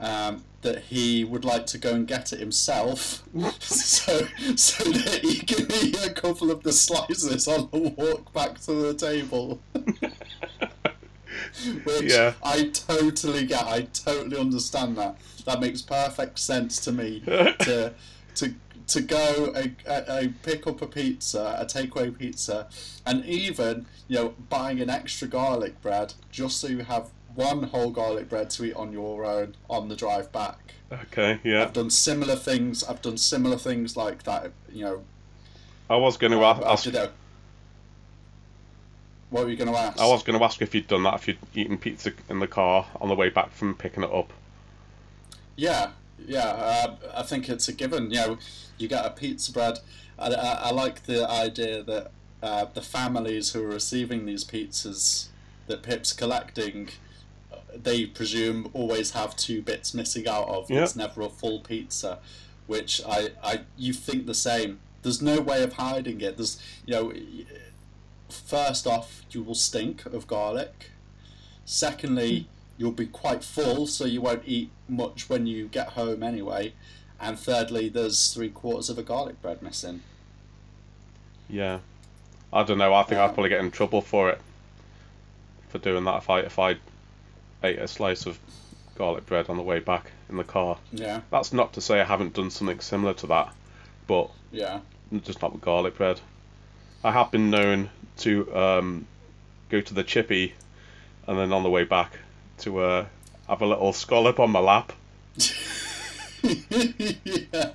[0.00, 3.22] Um, that he would like to go and get it himself,
[3.60, 8.60] so so that he can eat a couple of the slices on the walk back
[8.62, 9.60] to the table.
[11.84, 12.34] Which Yeah.
[12.42, 13.62] I totally get.
[13.64, 15.16] I totally understand that.
[15.44, 17.20] That makes perfect sense to me.
[17.26, 17.92] to
[18.36, 18.54] to
[18.88, 22.68] to go a, a, a pick up a pizza, a takeaway pizza,
[23.06, 27.90] and even you know buying an extra garlic bread just so you have one whole
[27.90, 30.58] garlic bread to eat on your own on the drive back.
[30.90, 31.62] Okay, yeah.
[31.62, 32.82] I've done similar things.
[32.82, 34.52] I've done similar things like that.
[34.72, 35.04] You know,
[35.90, 36.84] I was going to I, ask.
[36.84, 37.12] did a-
[39.30, 40.00] What were you going to ask?
[40.00, 42.46] I was going to ask if you'd done that if you'd eaten pizza in the
[42.46, 44.32] car on the way back from picking it up.
[45.56, 45.90] Yeah,
[46.26, 46.48] yeah.
[46.48, 48.10] Uh, I think it's a given.
[48.10, 48.38] You know,
[48.76, 49.78] you get a pizza bread.
[50.18, 52.10] I, I, I like the idea that
[52.42, 55.28] uh, the families who are receiving these pizzas
[55.66, 56.88] that Pip's collecting,
[57.74, 60.70] they presume always have two bits missing out of.
[60.70, 60.82] Yeah.
[60.82, 62.18] It's never a full pizza,
[62.66, 64.80] which I, I you think the same.
[65.02, 66.36] There's no way of hiding it.
[66.36, 67.12] There's you know,
[68.28, 70.90] first off, you will stink of garlic.
[71.64, 76.72] Secondly, you'll be quite full, so you won't eat much when you get home anyway.
[77.20, 80.02] And thirdly, there's three quarters of a garlic bread missing.
[81.50, 81.80] Yeah.
[82.52, 82.94] I don't know.
[82.94, 84.40] I think Um, I'd probably get in trouble for it
[85.68, 86.76] for doing that if I if I
[87.62, 88.38] ate a slice of
[88.94, 90.78] garlic bread on the way back in the car.
[90.92, 93.54] Yeah, That's not to say I haven't done something similar to that,
[94.06, 94.80] but yeah.
[95.24, 96.20] just not with garlic bread.
[97.04, 99.06] I have been known to um,
[99.68, 100.54] go to the chippy
[101.26, 102.18] and then on the way back
[102.60, 103.06] to uh,
[103.48, 104.92] have a little scallop on my lap.
[105.36, 105.44] yeah.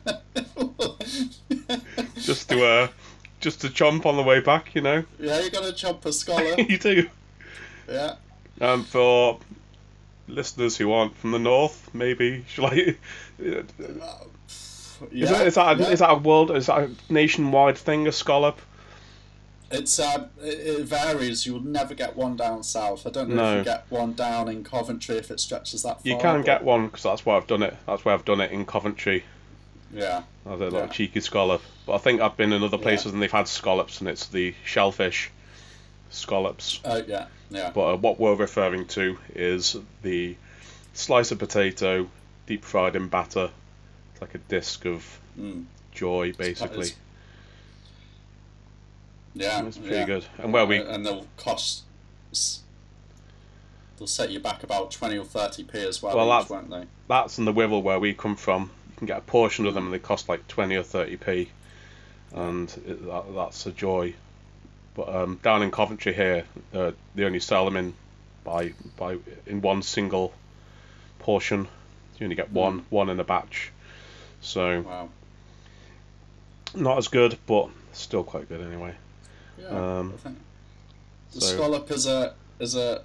[2.15, 2.87] just to uh,
[3.39, 5.03] just to chomp on the way back, you know.
[5.19, 6.57] yeah, you're gonna chop a scallop.
[6.69, 7.09] you do.
[7.89, 8.15] Yeah.
[8.61, 9.39] Um, for
[10.27, 12.95] listeners who aren't from the north, maybe shall I?
[15.11, 15.89] Is, that, is that a, yeah.
[15.89, 16.51] is that a world?
[16.51, 18.07] Is that a nationwide thing?
[18.07, 18.61] A scallop?
[19.73, 21.45] It's um, it, varies.
[21.45, 23.05] You'll never get one down south.
[23.07, 26.09] I don't know if you get one down in Coventry if it stretches that far.
[26.11, 27.75] You can but- get one because that's where I've done it.
[27.87, 29.23] That's where I've done it in Coventry.
[29.91, 30.87] Yeah, as a little Yeah.
[30.87, 31.61] cheeky scallop.
[31.85, 32.83] But I think I've been in other Yeah.
[32.83, 35.29] places and they've had scallops and it's the shellfish
[36.09, 36.79] scallops.
[36.85, 37.71] oh yeah, yeah.
[37.73, 40.35] But uh, what we're referring to is the
[40.93, 42.09] slice of potato
[42.47, 43.49] deep fried in batter.
[44.13, 45.65] It's like a disc of Mm.
[45.91, 46.87] joy, basically.
[46.89, 46.95] it's-
[49.35, 50.05] Yeah, It's pretty yeah.
[50.05, 50.25] good.
[50.37, 51.83] And where we and they'll cost.
[53.97, 56.69] They'll set you back about twenty or thirty p as well, Well, each, that's- won't
[56.69, 56.87] they?
[57.07, 58.71] that's in the Wirral where we come from.
[58.91, 61.47] You can get a portion of them and they cost like 20 or 30p.
[62.33, 64.13] And it, that, that's a joy.
[64.95, 67.93] But um, down in Coventry here, uh, they only sell them in
[68.43, 70.33] by by in one single
[71.19, 71.67] portion.
[72.19, 73.71] You only get one one in a batch.
[74.41, 75.09] So Wow.
[76.75, 78.93] not as good, but still quite good anyway.
[79.59, 79.67] Yeah.
[79.99, 80.37] Um, I think
[81.33, 83.03] the so- scallop is a is a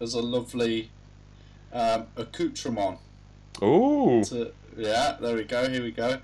[0.00, 0.90] is a lovely
[1.72, 2.98] um, accoutrement.
[3.62, 5.68] Ooh, To, yeah, there we go.
[5.68, 6.18] Here we go.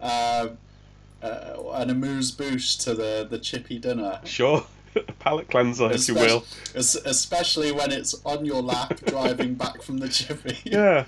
[0.00, 0.56] Um,
[1.22, 4.20] uh, an amuse bouche to the the chippy dinner.
[4.24, 4.64] sure.
[5.20, 6.44] Palate cleanser, if you Especially- will.
[6.74, 10.58] Especially when it's on your lap driving back from the chippy.
[10.64, 11.04] Yeah.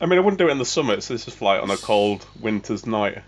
[0.00, 0.98] I mean, I wouldn't do it in the summer.
[1.02, 3.18] so this is like on a cold winter's night.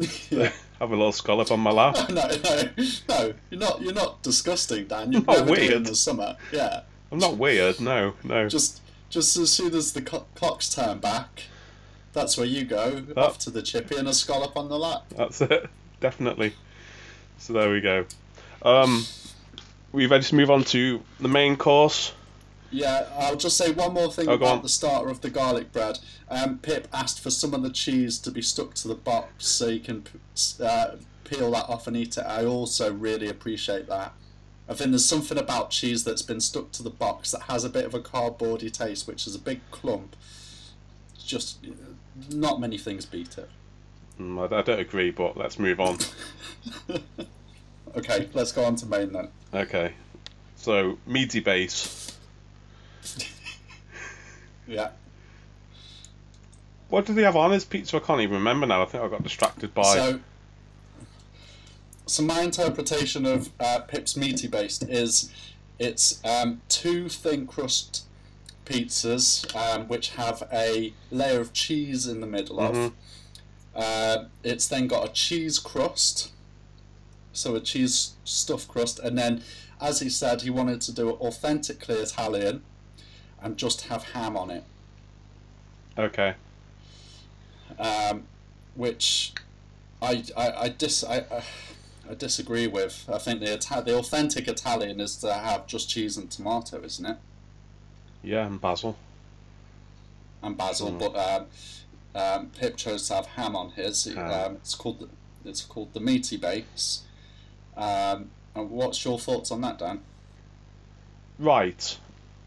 [0.78, 1.96] Have a little scallop on my lap.
[2.10, 2.70] no, no,
[3.08, 3.34] no.
[3.50, 3.82] You're not.
[3.82, 5.12] You're not disgusting, Dan.
[5.12, 6.36] You're Not it in the summer.
[6.52, 6.82] Yeah.
[7.12, 7.80] I'm not weird.
[7.80, 8.48] No, no.
[8.48, 11.44] Just, just as soon as the cl- clocks turn back,
[12.12, 13.04] that's where you go.
[13.16, 13.22] Oh.
[13.22, 15.04] Off to the chippy and a scallop on the lap.
[15.16, 15.68] That's it.
[16.00, 16.54] Definitely.
[17.38, 18.06] So there we go.
[18.62, 19.04] Um,
[19.92, 22.12] we ready to move on to the main course?
[22.70, 24.62] Yeah, I'll just say one more thing Oh, about on.
[24.62, 25.98] the starter of the garlic bread.
[26.28, 29.66] Um, Pip asked for some of the cheese to be stuck to the box so
[29.68, 30.04] you can
[30.62, 32.24] uh, peel that off and eat it.
[32.26, 34.12] I also really appreciate that.
[34.68, 37.68] I think there's something about cheese that's been stuck to the box that has a
[37.68, 40.14] bit of a cardboardy taste, which is a big clump.
[41.16, 41.58] It's just
[42.30, 43.50] not many things beat it.
[44.20, 45.98] Mm, I, I don't agree, but let's move on.
[47.96, 49.28] Okay, let's go on to main then.
[49.52, 49.94] Okay.
[50.54, 52.09] So meaty base.
[54.68, 54.90] Yeah.
[56.90, 57.96] What did he have on his pizza?
[57.96, 58.82] I can't even remember now.
[58.82, 59.82] I think I got distracted by.
[59.82, 60.20] So,
[62.06, 65.32] so my interpretation of uh, Pip's meaty based is
[65.80, 68.04] it's um, two thin crust
[68.64, 72.86] pizzas um, which have a layer of cheese in the middle Mhm.
[72.86, 72.92] of.
[73.74, 76.30] Uh, it's then got a cheese crust,
[77.32, 79.42] so a cheese stuffed crust, and then,
[79.80, 82.62] as he said, he wanted to do it authentically Italian,
[83.42, 84.64] and just have ham on it.
[85.98, 86.34] Okay.
[87.78, 88.24] um,
[88.74, 89.32] which
[90.02, 91.42] I I, I dis I, I,
[92.10, 93.08] I disagree with.
[93.12, 97.04] I think the Ita- the authentic Italian is to have just cheese and tomato, isn't
[97.06, 97.16] it?
[98.22, 98.96] Yeah, and basil.
[100.42, 100.98] And basil, Mm.
[100.98, 101.46] but um,
[102.14, 104.04] um, Pip chose to have ham on his.
[104.04, 104.18] Ham.
[104.30, 105.08] Um, it's called the,
[105.48, 107.02] it's called the meaty base.
[107.76, 110.00] Um, and what's your thoughts on that, Dan?
[111.38, 111.98] Right.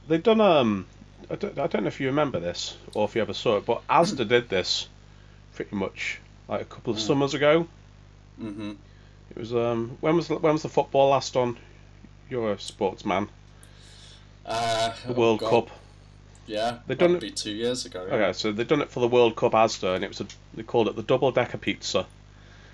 [0.08, 0.86] They've done um.
[1.32, 3.66] I don't, I don't know if you remember this or if you ever saw it,
[3.66, 4.88] but Asda did this
[5.56, 7.08] pretty much like a couple of Mm.
[7.08, 7.68] summers ago.
[8.42, 8.72] Mm-hmm.
[9.32, 9.98] It was um.
[10.02, 11.58] When was the- when was the football last on?
[12.30, 13.30] You're a sportsman.
[14.46, 15.70] Uh, The oh World God, Cup.
[16.46, 18.06] Yeah, They've done it- be two years ago.
[18.08, 18.16] Yeah.
[18.16, 20.64] Okay, so they've done it for the World Cup Asda, and it was a they
[20.64, 22.06] called it the double decker pizza,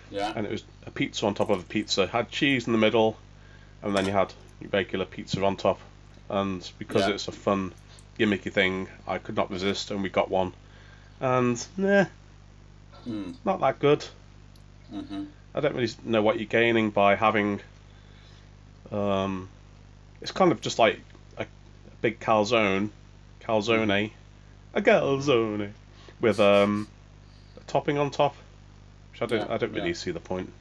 [0.09, 0.33] yeah.
[0.35, 2.03] and it was a pizza on top of a pizza.
[2.03, 3.17] It had cheese in the middle,
[3.83, 5.79] and then you had your regular pizza on top.
[6.29, 7.13] And because Yeah.
[7.15, 7.73] it's a fun,
[8.17, 10.53] gimmicky thing, I could not resist, and we got one.
[11.19, 12.05] And nah,
[13.07, 14.05] Mm, not that good.
[14.91, 17.61] hmm I don't really know what you're gaining by having.
[18.91, 19.49] Um,
[20.21, 20.99] it's kind of just like
[21.37, 21.47] a, a
[22.01, 22.89] big calzone,
[23.41, 24.11] calzone,
[24.73, 25.71] a calzone,
[26.21, 26.87] with um,
[27.57, 28.35] a topping on top.
[29.11, 29.93] Which I don't, Yeah, I don't really yeah.
[29.93, 30.51] see the point.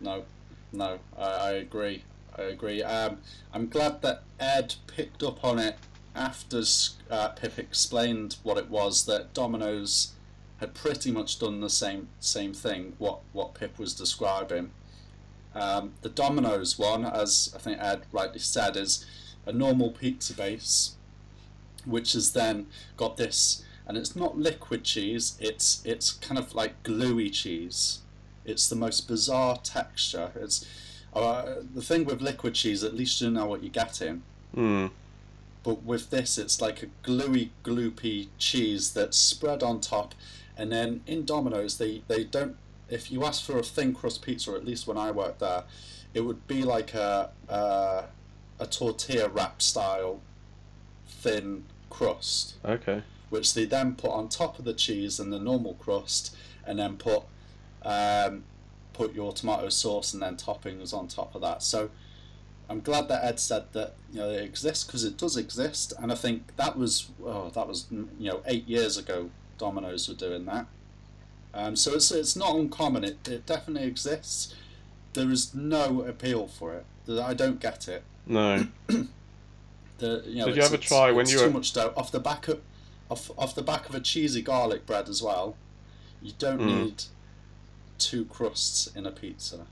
[0.00, 0.24] No,
[0.72, 2.02] no, I, I agree.
[2.38, 2.82] I agree.
[2.82, 3.18] Um,
[3.52, 5.76] I'm glad that Ed picked up on it
[6.14, 6.62] after
[7.10, 10.12] uh, Pip explained what it was that Domino's
[10.58, 12.94] had pretty much done the same same thing.
[12.98, 14.70] What what Pip was describing.
[15.54, 19.04] Um, the Domino's one, as I think Ed rightly said, is
[19.44, 20.94] a normal pizza base,
[21.84, 25.36] which has then got this, and it's not liquid cheese.
[25.40, 28.00] It's it's kind of like gluey cheese.
[28.44, 30.32] It's the most bizarre texture.
[30.36, 30.66] It's
[31.14, 32.82] uh, the thing with liquid cheese.
[32.82, 34.22] At least you know what you're getting.
[34.54, 34.86] Hmm.
[35.62, 40.14] But with this, it's like a gluey, gloopy cheese that's spread on top,
[40.56, 42.56] and then in Domino's, they they don't.
[42.88, 45.64] If you ask for a thin crust pizza, at least when I worked there,
[46.14, 48.04] it would be like a a,
[48.58, 50.20] a tortilla wrap style
[51.06, 53.02] thin crust Okay.
[53.30, 56.34] which they then put on top of the cheese and the normal crust,
[56.66, 57.22] and then put
[57.82, 58.44] um,
[58.92, 61.62] put your tomato sauce and then toppings on top of that.
[61.62, 61.90] So
[62.68, 66.10] I'm glad that Ed said that you know it exists because it does exist, and
[66.12, 69.30] I think that was oh that was you know eight years ago.
[69.58, 70.66] Domino's were doing that,
[71.54, 73.04] um, so it's it's not uncommon.
[73.04, 74.54] It it definitely exists.
[75.12, 76.86] There is no appeal for it.
[77.08, 78.02] I don't get it.
[78.26, 78.66] No.
[79.98, 82.18] The, you know, Did you ever try when you too were- much dough off the
[82.18, 82.60] back of
[83.08, 85.56] off, off the back of a cheesy garlic bread as well?
[86.20, 86.66] You don't Mm.
[86.66, 87.04] need
[88.04, 89.66] two crusts in a pizza.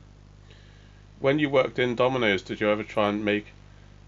[1.18, 3.46] When you worked in Domino's, did you ever try and make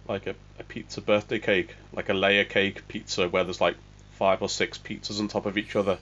[0.08, 3.76] like a, a pizza birthday cake, like a layer cake pizza where there's like
[4.12, 5.98] five or six pizzas on top of each other,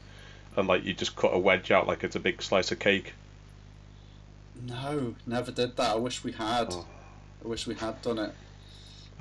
[0.56, 3.14] and like you just cut a wedge out like it's a big slice of cake?
[4.66, 5.90] No, never did that.
[5.90, 6.68] I wish we had.
[6.70, 6.87] Oh.
[7.44, 8.35] I wish we had done it.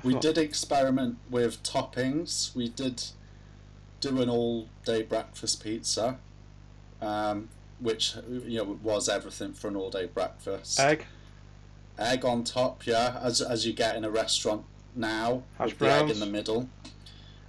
[0.02, 2.56] We did experiment with toppings.
[2.56, 3.04] We did
[4.00, 6.16] do an all-day breakfast pizza,
[7.02, 10.78] um, which you know was everything for an all-day breakfast.
[10.78, 11.06] Egg,
[11.98, 14.64] egg on top, yeah, as as you get in a restaurant
[14.94, 16.68] now, Hash with the egg in the middle.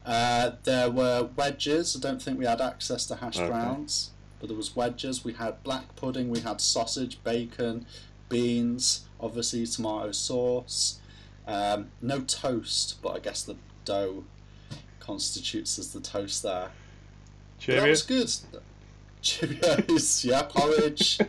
[0.06, 1.96] Uh, there were wedges.
[1.96, 3.48] I don't think we had access to hash Okay.
[3.48, 5.24] browns, but there was wedges.
[5.24, 6.30] We had black pudding.
[6.30, 7.86] We had sausage, bacon,
[8.28, 11.00] beans, obviously tomato sauce.
[11.46, 14.24] Um, no toast, but I guess the dough
[15.00, 16.72] constitutes as the toast there.
[17.66, 18.32] But that was good.
[19.22, 21.20] Cheerios, yeah, porridge.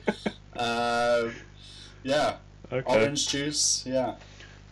[0.57, 1.29] uh,
[2.03, 2.37] yeah,
[2.71, 4.15] Okay, orange juice, yeah.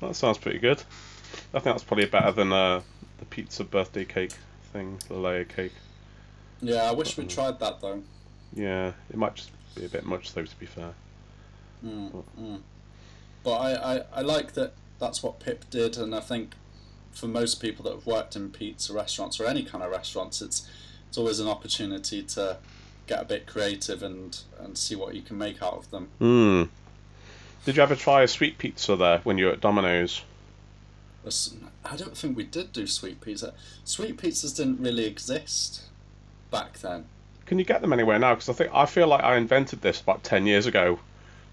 [0.01, 0.83] that sounds pretty good.
[1.53, 2.81] I think that's probably better than uh,
[3.19, 4.33] the pizza birthday cake
[4.73, 5.73] thing, the layer cake.
[6.63, 7.29] Yeah, I wish we Uh-oh.
[7.29, 8.03] tried that though.
[8.55, 10.93] Yeah, it might just be a bit much though, to be fair.
[11.85, 12.61] Mm, mm.
[13.43, 16.55] But I, I, I like that that's what Pip did, and I think
[17.13, 20.69] for most people that have worked in pizza restaurants or any kind of restaurants, it's
[21.09, 22.59] it's always an opportunity to
[23.11, 26.09] get a bit creative and, and see what you can make out of them.
[26.21, 26.63] Hmm.
[27.65, 30.23] Did you ever try a sweet pizza there when you were at Domino's?
[31.85, 33.53] I don't think we did do sweet pizza.
[33.85, 35.83] Sweet pizzas didn't really exist
[36.51, 37.05] back then.
[37.47, 38.35] can you get them anywhere now?
[38.35, 40.99] Because I think I feel like I invented this about ten years ago,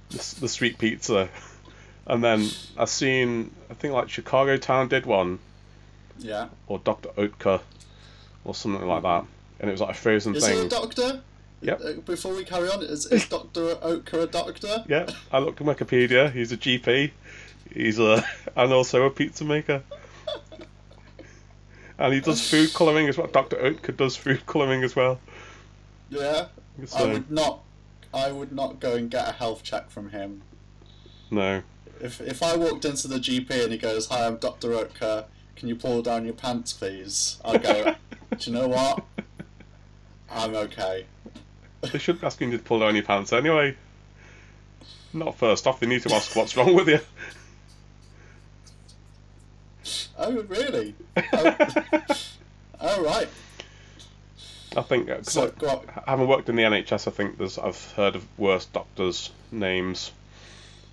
[0.09, 1.27] the, the sweet pizza,
[2.07, 5.39] and then I seen I think like Chicago Town did one
[6.19, 6.47] Yeah.
[6.67, 7.59] or Dr Oetker
[8.45, 9.25] or something like that,
[9.59, 10.65] and it was like a frozen Is he thing.
[10.67, 11.21] a doctor?
[11.61, 11.81] Yep.
[11.83, 13.75] Uh, Before we carry on, is, is Dr.
[13.75, 14.83] Oetker a doctor?
[14.87, 16.31] Yeah, I looked at Wikipedia.
[16.31, 17.11] He's a GP.
[17.73, 18.23] He's a
[18.55, 19.83] and also a pizza maker.
[21.99, 23.27] And he does food colouring as well.
[23.27, 23.55] Dr.
[23.57, 25.19] Oetker does food colouring as well.
[26.09, 26.47] Yeah.
[26.81, 27.63] I So would not.
[28.13, 30.43] I would not go and get a health check from him.
[31.31, 31.63] no,
[31.99, 34.69] If if I walked into the GP and he goes, "Hi, I'm Dr.
[34.69, 35.25] Oetker.
[35.55, 37.95] Can you pull down your pants, please?" I'll go.
[38.37, 39.03] Do you know what?
[40.29, 41.05] I'm okay.
[41.81, 43.75] They should be asking you to pull down your pants anyway.
[45.13, 45.79] Not first off.
[45.79, 46.99] They need to ask what's wrong with you.
[50.17, 50.95] Oh, really?
[52.79, 53.27] Oh, all right.
[54.75, 57.91] I think uh, 'cause So, I, having worked in the NHS, I think there's I've
[57.93, 60.11] heard of worse doctors' names.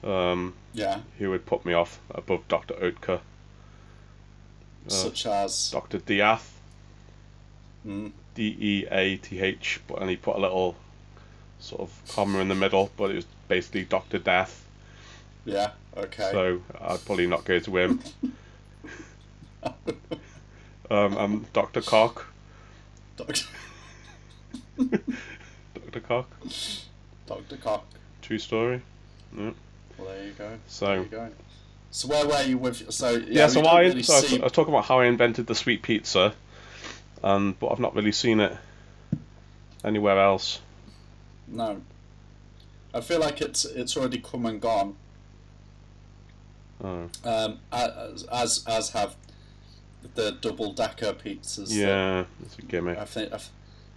[0.02, 1.00] Um, Yeah.
[1.18, 2.74] who would put me off above Dr.
[2.74, 3.20] Oetker.
[4.86, 5.70] Uh, Such as.
[5.70, 5.98] Dr.
[5.98, 6.50] Diath,
[7.86, 10.76] Mm, D E A T H, but and he put a little
[11.60, 14.64] sort of comma in the middle, but it was basically Doctor Death.
[15.44, 15.70] yeah.
[15.96, 16.28] Okay.
[16.32, 18.00] So I'd probably not go to him.
[20.90, 22.26] Um, I'm Doctor Cock.
[23.16, 23.44] Doctor,
[25.74, 26.30] Doctor Cock.
[27.26, 27.56] Dr.
[27.56, 27.86] Cock.
[28.22, 28.82] True story.
[29.36, 29.50] Yeah.
[29.96, 30.48] Well, there you go.
[30.48, 31.30] There So you go.
[31.90, 32.92] So where were you with?
[32.92, 33.24] So yeah.
[33.28, 35.82] yeah, so I, really so I I was talking about how I invented the sweet
[35.82, 36.34] pizza,
[37.24, 38.56] and but I've not really seen it
[39.82, 40.60] anywhere else.
[41.48, 41.80] No.
[42.92, 44.94] I feel like it's it's already come and gone.
[46.82, 49.16] Oh, Um, as as as have
[50.14, 51.74] the double decker pizzas.
[51.74, 52.98] yeah, it's a gimmick.
[52.98, 53.40] I think I,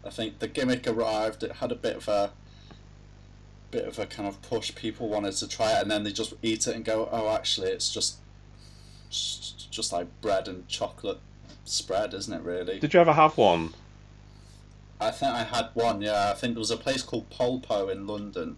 [0.06, 1.44] I think the gimmick arrived.
[1.44, 2.32] It had a bit of a
[3.72, 4.74] bit of a kind of push.
[4.74, 7.72] People wanted to try it, and then they just eat it and go, "Oh, actually,
[7.72, 8.18] it's just,
[9.10, 11.20] just like bread and chocolate
[11.70, 12.42] spread, isn't it?
[12.42, 13.74] Really." Did you ever have one?
[15.00, 16.02] I think I had one.
[16.02, 18.58] Yeah, I think there was a place called Polpo in London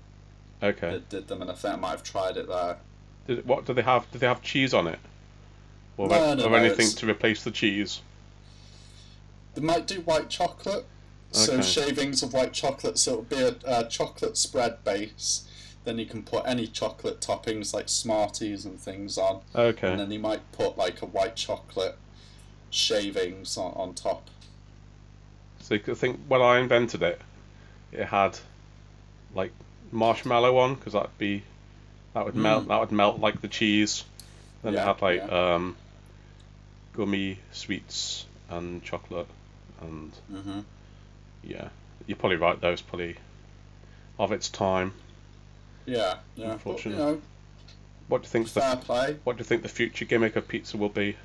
[0.63, 0.91] Okay.
[0.91, 2.78] that did them, and I think I might have tried it there.
[3.28, 4.10] Did, what do they have?
[4.12, 5.00] Do they have cheese on it?
[5.98, 8.02] Or, No, no, or no, anything it's- to replace the cheese?
[9.56, 10.86] They might do white chocolate.
[11.32, 11.39] Okay.
[11.45, 15.43] So shavings of white chocolate, so it'll be a, a chocolate spread base.
[15.84, 19.91] Then you can put any chocolate toppings like Smarties and things on, Okay.
[19.91, 21.98] and then you might put like a white chocolate
[22.69, 24.27] shavings on, on top.
[25.62, 27.21] So you could think when I invented it,
[27.91, 28.38] it had
[29.36, 29.51] like
[29.91, 31.43] marshmallow on because that'd be
[32.13, 32.67] that would melt.
[32.67, 34.03] That would melt like the cheese.
[34.63, 34.86] Then it Mm.
[34.86, 35.75] Had like um,
[36.95, 39.27] gummy sweets and chocolate
[39.82, 40.60] and Mm-hmm.
[41.43, 41.69] yeah.
[42.08, 42.60] You're probably right.
[42.60, 43.15] Though it's probably
[44.17, 44.93] of its time.
[45.86, 46.58] Yeah, yeah.
[46.63, 47.21] But, you know,
[48.08, 48.49] What do you think?
[48.53, 49.17] The, play.
[49.23, 51.15] what do you think the future gimmick of pizza will be?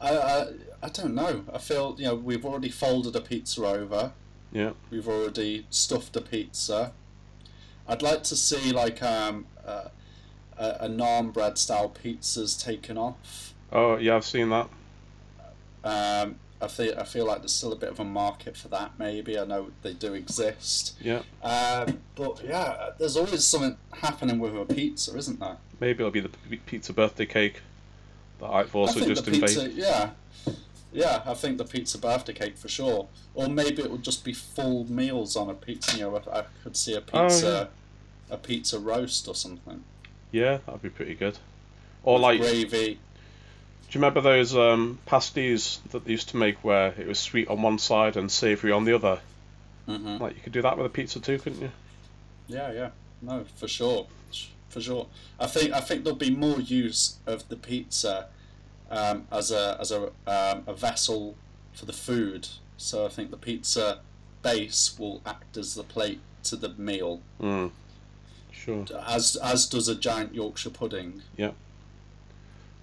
[0.00, 0.46] I, I
[0.82, 1.44] I don't know.
[1.52, 4.12] I feel you know we've already folded a pizza over.
[4.52, 4.72] Yeah.
[4.90, 6.92] We've already stuffed a pizza.
[7.86, 9.88] I'd like to see like um uh,
[10.56, 13.54] a, a naan bread style pizzas taken off.
[13.72, 14.68] Oh yeah, I've seen that.
[15.82, 18.92] Um, I feel I feel like there's still a bit of a market for that.
[18.98, 20.96] Maybe I know they do exist.
[21.00, 21.22] Yeah.
[21.42, 25.56] Um, but yeah, there's always something happening with a pizza, isn't there?
[25.78, 26.30] Maybe it'll be the
[26.66, 27.62] pizza birthday cake
[28.40, 30.10] that I've also I think just the pizza, yeah,
[30.92, 31.22] yeah.
[31.24, 33.08] I think the pizza birthday cake for sure.
[33.34, 35.96] Or maybe it would just be full meals on a pizza.
[35.96, 37.68] You know, I could see a Oh, pizza,
[38.30, 39.84] a pizza roast or something.
[40.32, 41.38] Yeah, that'd be pretty good.
[42.02, 42.40] Or With like,
[42.70, 47.48] do you remember those um, pasties that they used to make where it was sweet
[47.48, 49.20] on one side and savoury on the other?
[49.86, 51.70] hmm Like you could do that with a pizza too, couldn't you?
[52.46, 52.90] Yeah, yeah.
[53.22, 54.06] No, for sure,
[54.68, 55.06] for sure.
[55.38, 58.28] I think I think there'll be more use of the pizza
[58.90, 61.36] um, as a as a um, a vessel
[61.74, 62.48] for the food.
[62.76, 64.00] So I think the pizza
[64.42, 67.70] base will act as the plate to the meal, Mm.
[68.52, 68.84] Sure.
[69.06, 71.22] as as does a giant Yorkshire pudding.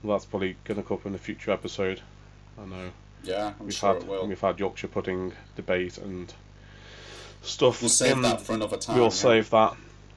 [0.03, 2.01] Well, that's probably going to come up in a future episode.
[2.61, 2.91] I know.
[3.23, 4.27] Yeah, I'm we've sure had it will.
[4.27, 6.31] we've had Yorkshire pudding debate and
[7.41, 7.81] stuff.
[7.81, 8.95] We'll save in- that for another time.
[8.97, 9.09] We'll yeah.
[9.09, 9.75] save that.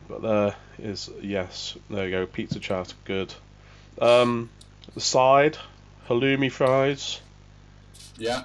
[0.08, 1.76] But there is yes.
[1.88, 2.26] There you go.
[2.26, 2.92] Pizza chat.
[3.04, 3.32] Good.
[4.00, 4.50] Um,
[4.94, 5.56] the side
[6.10, 7.20] halloumi fries
[8.18, 8.44] Yeah,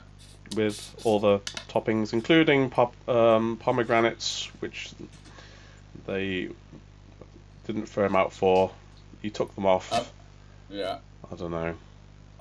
[0.55, 1.39] with all the
[1.69, 4.91] toppings, including pop, um, pomegranates, which
[6.05, 6.49] they
[7.65, 8.71] didn't throw him out for.
[9.21, 9.89] He took them off.
[9.91, 10.07] Oh.
[10.69, 10.99] yeah.
[11.31, 11.73] I don't know.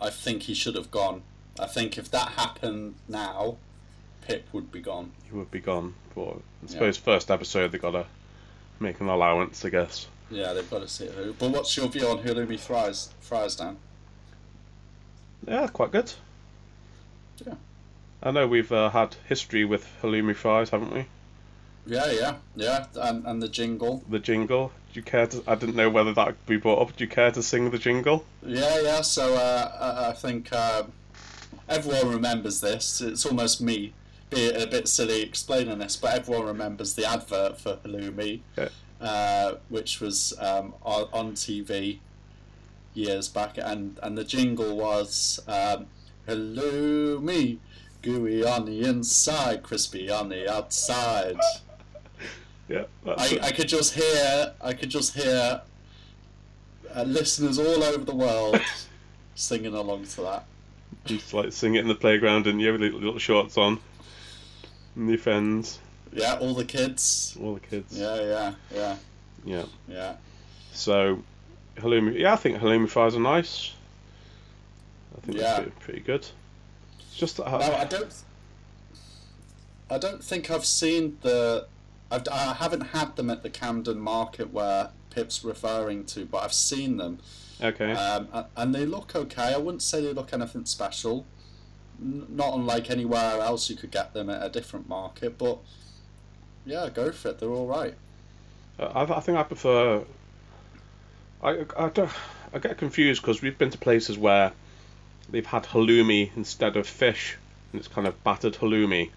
[0.01, 1.22] I think he should have gone.
[1.59, 3.57] I think if that happened now,
[4.27, 5.12] Pip would be gone.
[5.25, 5.95] he would be gone.
[6.14, 8.05] But I suppose first episode they gotta
[8.81, 10.07] make an allowance, I guess.
[10.31, 11.33] Yeah, they've got to see who.
[11.35, 13.11] But what's your view on Halloumi fries?
[13.20, 13.77] Fries, Dan?
[15.47, 16.12] Yeah, quite good.
[17.45, 17.55] Yeah.
[18.22, 21.07] I know we've uh, had history with halloumi fries, haven't we?
[21.86, 22.86] Yeah, yeah, yeah.
[22.97, 24.03] And and the jingle.
[24.09, 24.72] The jingle.
[24.92, 25.42] Do you care to?
[25.47, 26.97] I didn't know whether that could be brought up.
[26.97, 28.24] Do you care to sing the jingle?
[28.42, 29.01] Yeah, yeah.
[29.03, 30.84] So uh, I, I think uh,
[31.68, 33.01] everyone remembers this.
[33.03, 33.92] It's almost me
[34.30, 38.68] being a bit silly explaining this, but everyone remembers the advert for Halloumi, Yeah.
[39.01, 41.99] uh, which was um, on, on TV
[42.95, 45.86] years back, and and the jingle was um,
[46.26, 47.59] "Hello me,
[48.03, 51.36] gooey on the inside, crispy on the outside.
[52.66, 52.84] Yeah.
[53.07, 53.38] I.
[53.42, 55.61] I could just hear I could just hear
[56.97, 58.59] uh, listeners all over the world
[59.34, 60.47] singing along to that.
[61.05, 63.78] Just like sing it in the playground and you have little, little shorts on.
[64.97, 65.78] And your friends,
[66.11, 67.36] Yeah, all the kids.
[67.38, 67.99] all the kids.
[67.99, 68.97] Yeah, yeah, yeah,
[69.45, 69.64] Yeah.
[69.86, 70.14] yeah.
[70.72, 71.22] So,
[71.77, 72.18] halloumi.
[72.18, 73.72] Yeah, I think halloumi fries are nice.
[75.16, 75.61] I think Yeah.
[75.61, 76.27] they're pretty, good.
[76.99, 77.47] It's just that.
[77.47, 78.12] No, I don't.
[79.91, 81.66] I don't think I've seen the.
[82.11, 86.53] I've, I haven't had them at the Camden Market where Pip's referring to, but I've
[86.53, 87.18] seen them,
[87.62, 87.93] okay.
[87.93, 89.55] um, and they look okay.
[89.55, 91.27] I wouldn't say they look anything special.
[91.99, 95.59] Not unlike anywhere else you could get them at a different market, but
[96.66, 97.39] yeah, go for it.
[97.39, 97.95] They're all right.
[98.79, 100.05] Uh, I, I think I prefer.
[101.45, 102.11] I, I, don't,
[102.55, 104.53] I get confused because we've been to places where
[105.28, 107.36] they've had halloumi instead of fish,
[107.72, 109.11] and it's kind of battered halloumi.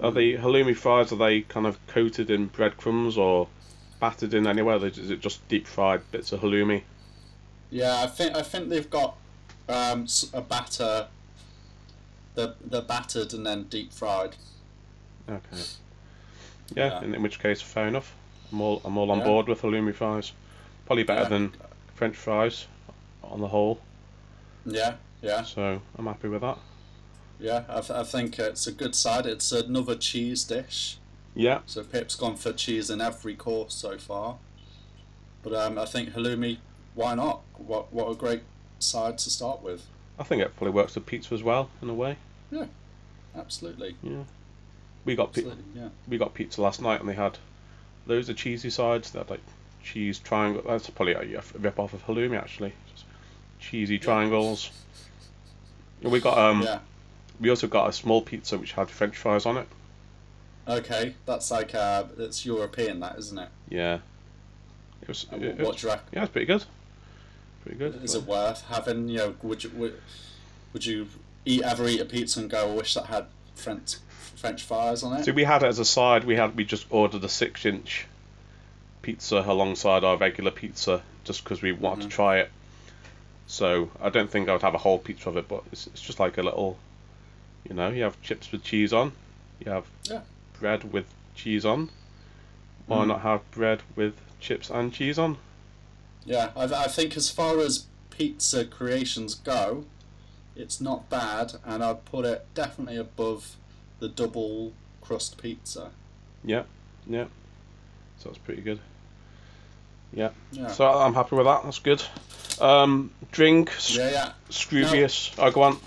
[0.00, 1.12] Are the halloumi fries?
[1.12, 3.48] Are they kind of coated in breadcrumbs or
[4.00, 4.84] battered in anywhere?
[4.84, 6.82] Is it just deep fried bits of halloumi?
[7.70, 9.16] Yeah, I think I think they've got
[9.68, 11.08] um, a batter.
[12.34, 14.34] The the battered and then deep fried.
[15.28, 15.62] Okay.
[16.74, 17.04] Yeah, Yeah.
[17.04, 18.12] In, in which case, fair enough.
[18.52, 19.24] I'm all I'm all on Yeah.
[19.24, 20.32] board with halloumi fries.
[20.86, 21.28] Probably better Yeah.
[21.28, 21.52] than
[21.94, 22.66] French fries,
[23.22, 23.80] on the whole.
[24.66, 26.58] Yeah, yeah, So I'm happy with that.
[27.38, 27.64] yeah.
[27.68, 29.26] I, th- I think it's a good side.
[29.26, 30.98] It's another cheese dish.
[31.34, 31.60] Yeah.
[31.66, 34.36] So Pip's gone for cheese in every course so far.
[35.42, 36.58] But um, I think halloumi.
[36.94, 37.42] Why not?
[37.58, 38.42] What what a great
[38.78, 39.84] side to start with.
[40.18, 42.16] I think it probably works with pizza as well in a way.
[42.50, 42.66] Yeah,
[43.36, 43.96] absolutely.
[44.02, 44.22] Yeah.
[45.04, 45.50] We got pizza.
[45.50, 45.80] Absolutely.
[45.82, 45.88] Yeah.
[46.08, 47.36] we got pizza last night and they had
[48.06, 49.10] those are cheesy sides.
[49.10, 49.40] They had like
[49.84, 50.62] cheese triangle.
[50.66, 52.72] That's probably a, rip off of halloumi actually.
[52.92, 53.04] Just
[53.60, 54.70] cheesy triangles.
[56.02, 56.62] We got um.
[56.62, 56.80] yeah.
[57.40, 59.68] We also got a small pizza which had French fries on it.
[60.66, 61.14] Okay.
[61.26, 63.48] That's like uh, it's European, that isn't it?
[63.68, 63.98] Yeah.
[65.02, 65.26] It was.
[65.32, 66.64] It, what you yeah, it's pretty good.
[67.62, 68.02] Pretty good.
[68.02, 69.08] Is it worth having?
[69.08, 70.00] You know, would you would,
[70.72, 71.08] would you
[71.44, 73.96] eat ever eat a pizza and go, I wish that had French
[74.36, 75.24] French fries on it?
[75.24, 76.24] So we had it as a side.
[76.24, 78.06] We had we just ordered a six-inch
[79.04, 82.08] pizza alongside our regular pizza just because we wanted Mhm.
[82.10, 82.50] to try it.
[83.46, 86.00] So I don't think I would have a whole pizza of it, but it's, it's
[86.00, 86.78] just like a little,
[87.68, 89.12] you know, you have chips with cheese on,
[89.60, 90.22] you have Yeah.
[90.58, 91.90] bread with cheese on.
[92.86, 93.08] Why Mm.
[93.08, 95.36] not have bread with chips and cheese on?
[96.24, 99.84] Yeah, I, I think as far as pizza creations go,
[100.56, 103.56] it's not bad, and I'd put it definitely above
[103.98, 105.90] the double crust pizza.
[106.42, 106.64] Yeah,
[107.06, 107.26] yeah.
[108.18, 108.80] So that's pretty good.
[110.14, 110.30] Yeah,
[110.68, 111.64] So I'm happy with that.
[111.64, 112.02] That's good.
[112.60, 114.32] Um, drink, yeah, yeah.
[114.48, 115.34] Scroobius.
[115.38, 115.78] Oh, go on.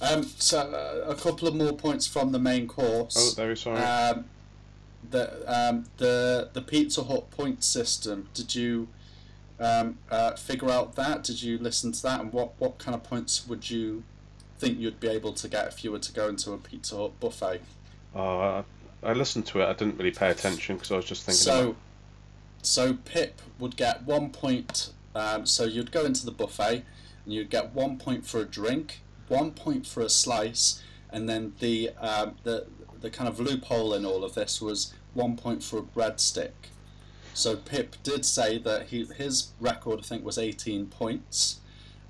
[0.00, 3.16] Um, so uh, a couple of more points from the main course.
[3.16, 3.78] Oh, very sorry.
[3.78, 4.24] Um,
[5.10, 8.28] the um, the the Pizza Hut point system.
[8.34, 8.88] Did you
[9.60, 11.22] um, uh, figure out that?
[11.22, 12.20] Did you listen to that?
[12.20, 14.02] And what what kind of points would you
[14.58, 17.18] think you'd be able to get if you were to go into a Pizza Hut
[17.20, 17.60] buffet?
[18.14, 18.64] Oh, I,
[19.04, 19.66] I listened to it.
[19.66, 21.38] I didn't really pay attention because I was just thinking.
[21.38, 21.76] So, about,
[22.62, 24.92] so Pip would get one point.
[25.14, 26.84] Um, so you'd go into the buffet,
[27.24, 31.52] and you'd get one point for a drink, one point for a slice, and then
[31.58, 32.66] the um, the
[33.00, 36.52] the kind of loophole in all of this was one point for a breadstick.
[37.34, 41.60] So Pip did say that he his record I think was 18 points,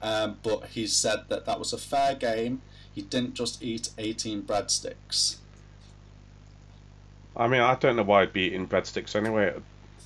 [0.03, 2.61] um, but he said that that was a fair game.
[2.95, 5.37] He didn't just eat 18 breadsticks.
[7.35, 9.55] I mean, I don't know why I'd be eating breadsticks anyway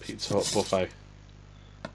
[0.06, 0.88] Pizza Hut buffet.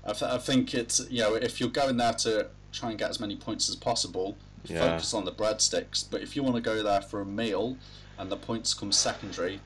[0.06, 3.10] I, th- I think it's you know if you're going there to try and get
[3.10, 4.80] as many points as possible, Yeah.
[4.80, 6.04] focus on the breadsticks.
[6.10, 7.78] But if you want to go there for a meal
[8.18, 9.60] and the points come secondary,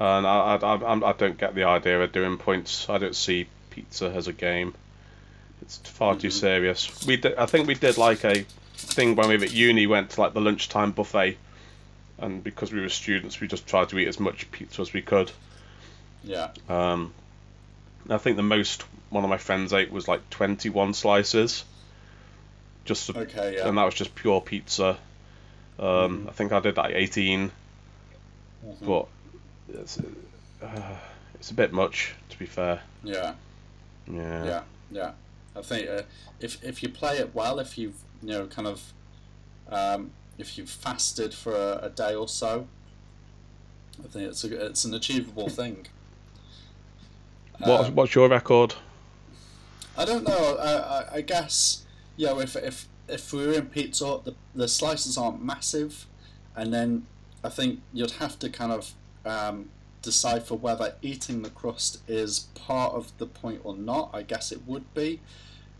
[0.00, 2.88] And I, I, I, I'm- don't get the idea of doing points.
[2.88, 4.74] I don't see pizza as a game.
[5.60, 6.32] It's far too Mhm.
[6.32, 7.06] serious.
[7.06, 8.44] We did, I think we did like a
[8.76, 11.36] thing when we were at uni went to like the lunchtime buffet,
[12.18, 15.02] and because we were students, we just tried to eat as much pizza as we
[15.02, 15.32] could.
[16.24, 16.50] Yeah.
[16.68, 17.12] Um,
[18.08, 21.64] I think the most one of my friends ate was like 21 slices.
[22.84, 23.56] Just Okay.
[23.56, 23.68] Yeah.
[23.68, 24.98] and that was just pure pizza.
[25.78, 27.50] Um, I think I did like 18,
[28.66, 28.86] Mhm.
[28.86, 29.06] but
[29.78, 29.98] it's,
[30.62, 30.96] uh,
[31.34, 32.82] it's a bit much to be fair.
[33.04, 33.34] Yeah.
[34.10, 34.44] Yeah.
[34.44, 34.62] Yeah.
[34.90, 35.12] Yeah.
[35.56, 36.02] I think uh,
[36.40, 38.92] if if you play it well, if you've you know kind of
[39.68, 42.66] um, if you've fasted for a, a day or so,
[44.02, 45.86] I think it's a, it's an achievable thing.
[47.58, 48.74] What, Um, what's your record?
[49.96, 50.56] I don't know.
[50.56, 51.84] I, I, I guess
[52.16, 56.06] you know if if if we were in pizza, the the slices aren't massive,
[56.54, 57.06] and then
[57.42, 58.92] I think you'd have to kind of
[59.24, 59.70] um,
[60.02, 64.10] decipher whether eating the crust is part of the point or not.
[64.12, 65.20] I guess it would be,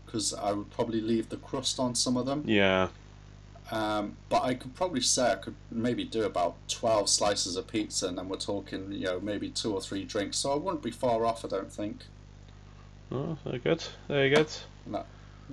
[0.05, 2.43] because I would probably leave the crust on some of them.
[2.45, 2.89] Yeah.
[3.71, 8.07] Um, but I could probably say I could maybe do about twelve slices of pizza,
[8.07, 10.37] and then we're talking you know maybe two or three drinks.
[10.37, 11.45] So I wouldn't be far off.
[11.45, 12.03] I don't think.
[13.11, 13.83] Oh, very good.
[14.07, 14.49] Very good.
[14.85, 15.03] No,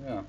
[0.03, 0.21] Yeah.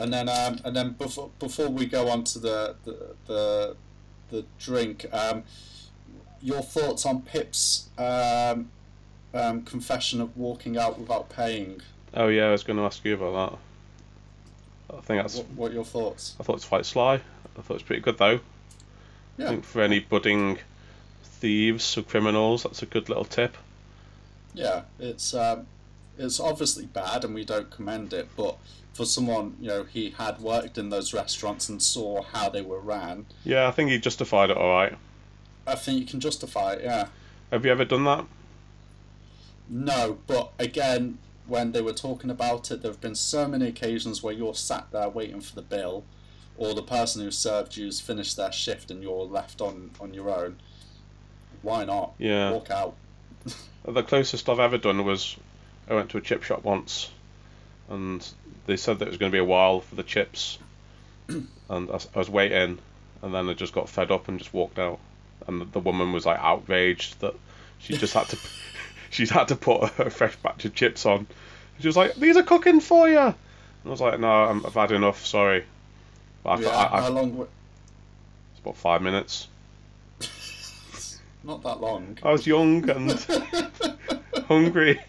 [0.00, 3.76] And then, um, and then before before we go on to the the the,
[4.30, 5.44] the drink, um,
[6.40, 8.70] your thoughts on Pip's um,
[9.32, 11.80] um, confession of walking out without paying?
[12.14, 13.58] Oh yeah, I was going to ask you about that.
[14.90, 15.36] I think that's.
[15.36, 16.36] What, what are your thoughts?
[16.38, 17.14] I thought it's quite sly.
[17.14, 18.40] I thought it's pretty good though.
[19.36, 19.46] Yeah.
[19.46, 20.58] I think for any budding
[21.22, 23.56] thieves or criminals, that's a good little tip.
[24.52, 25.66] Yeah, it's um,
[26.18, 28.28] it's obviously bad, and we don't commend it.
[28.36, 28.56] But
[28.92, 32.80] for someone, you know, he had worked in those restaurants and saw how they were
[32.80, 33.26] ran.
[33.44, 34.96] Yeah, I think he justified it all right.
[35.66, 36.82] I think you can justify it.
[36.84, 37.08] Yeah.
[37.50, 38.26] Have you ever done that?
[39.68, 44.22] No, but again, when they were talking about it, there have been so many occasions
[44.22, 46.04] where you're sat there waiting for the bill,
[46.56, 50.30] or the person who served you's finished their shift and you're left on, on your
[50.30, 50.56] own.
[51.62, 52.14] Why not?
[52.18, 52.52] Yeah.
[52.52, 52.94] Walk out.
[53.86, 55.36] The closest I've ever done was
[55.90, 57.10] I went to a chip shop once,
[57.90, 58.26] and
[58.64, 60.58] they said that it was going to be a while for the chips,
[61.28, 62.78] and I was waiting,
[63.20, 65.00] and then I just got fed up and just walked out,
[65.46, 67.34] and the, the woman was like outraged that
[67.78, 68.38] she just had to,
[69.14, 71.26] she had to put a fresh batch of chips on.
[71.78, 73.34] She was like, "These are cooking for you," and
[73.84, 75.24] I was like, "No, I'm, I've had enough.
[75.24, 75.64] Sorry."
[76.42, 77.40] But I, yeah, I, I, how long?
[77.40, 79.46] it's about five minutes.
[81.44, 82.18] Not that long.
[82.24, 83.12] I was young and
[84.48, 85.00] hungry.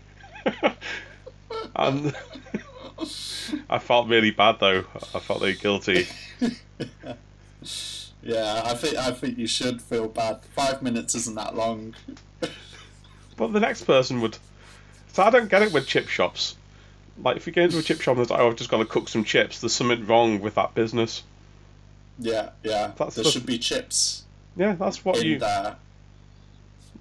[1.75, 2.15] and
[3.69, 4.85] I felt really bad though.
[5.15, 6.07] I felt really guilty.
[8.25, 10.43] Yeah, I think I think you should feel bad.
[10.55, 11.93] Five minutes isn't that long.
[13.37, 14.37] But the next person would.
[15.13, 16.55] So I don't get it with chip shops.
[17.21, 18.77] Like if you go into a chip shop and it's like, oh, I've just got
[18.79, 21.23] to cook some chips, there's something wrong with that business.
[22.19, 22.91] Yeah, yeah.
[22.97, 24.23] That's there the- should be chips
[24.55, 25.39] Yeah, that's what in you.
[25.39, 25.75] there.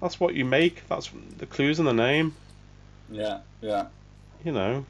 [0.01, 0.87] That's what you make.
[0.89, 2.35] That's the clues in the name.
[3.09, 3.87] Yeah, yeah.
[4.43, 4.85] You know.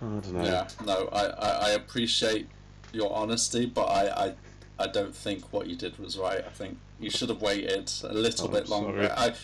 [0.00, 0.44] I don't know.
[0.44, 2.48] Yeah, no, I, I, I appreciate
[2.92, 4.34] your honesty, but I, I
[4.78, 6.44] I don't think what you did was right.
[6.44, 9.06] I think you should have waited a little Oh, bit longer.
[9.08, 9.10] sorry.
[9.10, 9.34] I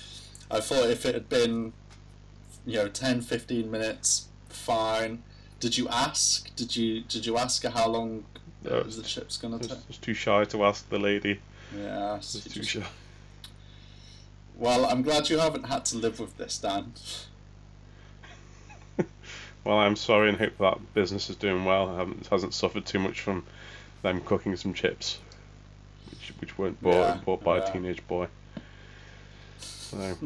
[0.57, 1.73] I thought if it had been,
[2.67, 5.23] you know, 10, 15 minutes, fine.
[5.61, 6.55] Did you ask?
[6.57, 8.25] Did you did you ask her how long
[8.65, 10.01] No, the ship's gonna I was take?
[10.01, 11.39] too shy to ask the lady.
[11.77, 12.13] Yeah.
[12.13, 12.83] I was too shy.
[14.57, 16.93] well, I'm glad you haven't had to live with this, Dan.
[19.63, 21.91] Well, I'm sorry and hope that business is doing well.
[21.91, 23.45] I haven't hasn't suffered too much from
[24.03, 25.19] them cooking some chips,
[26.11, 27.69] which which weren't bought Yeah, bought by yeah.
[27.69, 28.29] a teenage boy.
[29.61, 30.17] So,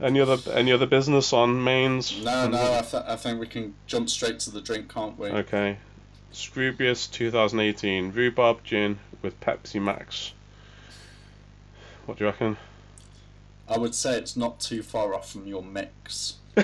[0.00, 2.22] any other any other business on mains?
[2.22, 5.28] No, no, I, th- I think we can jump straight to the drink, can't we?
[5.30, 5.78] Okay.
[6.34, 10.32] Scroobius 2018 rhubarb gin with Pepsi Max.
[12.04, 12.58] What do you reckon?
[13.66, 16.34] I would say it's not too far off from your mix.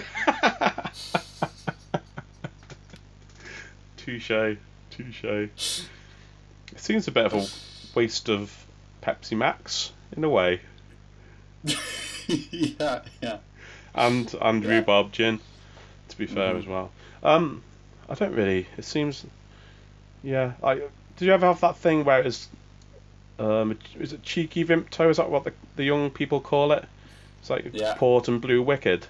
[3.97, 4.57] Touche,
[4.91, 5.83] touche.
[6.73, 7.47] It seems a bit of a
[7.99, 8.66] waste of
[9.03, 10.61] Pepsi Max in a way,
[12.29, 13.39] yeah, yeah.
[13.95, 14.71] and and Yeah.
[14.71, 15.41] rhubarb gin.
[16.09, 16.59] To be fair Mhm.
[16.59, 16.91] as well.
[17.23, 17.62] Um,
[18.09, 18.66] I don't really.
[18.77, 19.25] It seems.
[20.23, 20.53] Yeah.
[20.62, 22.49] I did you ever have that thing where it's
[23.39, 25.09] um is it cheeky Vimto?
[25.11, 26.85] Is that what the the young people call it?
[27.41, 27.95] It's like Yeah.
[27.95, 29.07] port and blue wicked.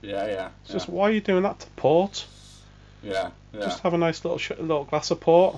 [0.00, 0.48] Yeah, yeah.
[0.62, 2.24] It's just why are you doing that to port?
[3.02, 5.56] yeah, yeah, Just have a nice little sh- little glass of port.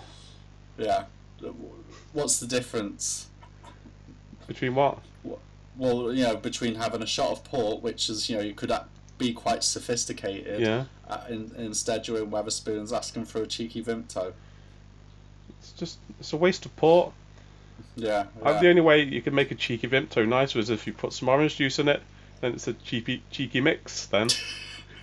[0.78, 1.05] yeah.
[2.12, 3.28] What's the difference?
[4.47, 4.99] Between what?
[5.76, 8.70] Well, you know, between having a shot of port, which is you know you could
[8.70, 8.86] a-
[9.16, 10.84] be quite sophisticated, Yeah.
[11.09, 14.32] uh, in, instead you're in Wetherspoons asking for a cheeky Vimto.
[15.61, 17.12] It's just it's a waste of port.
[17.97, 18.26] Yeah.
[18.45, 18.61] Uh, yeah.
[18.61, 21.28] The only way you can make a cheeky Vimto nicer is if you put some
[21.28, 22.03] orange juice in it.
[22.41, 24.07] Then it's a cheeky cheeky mix.
[24.07, 24.28] Then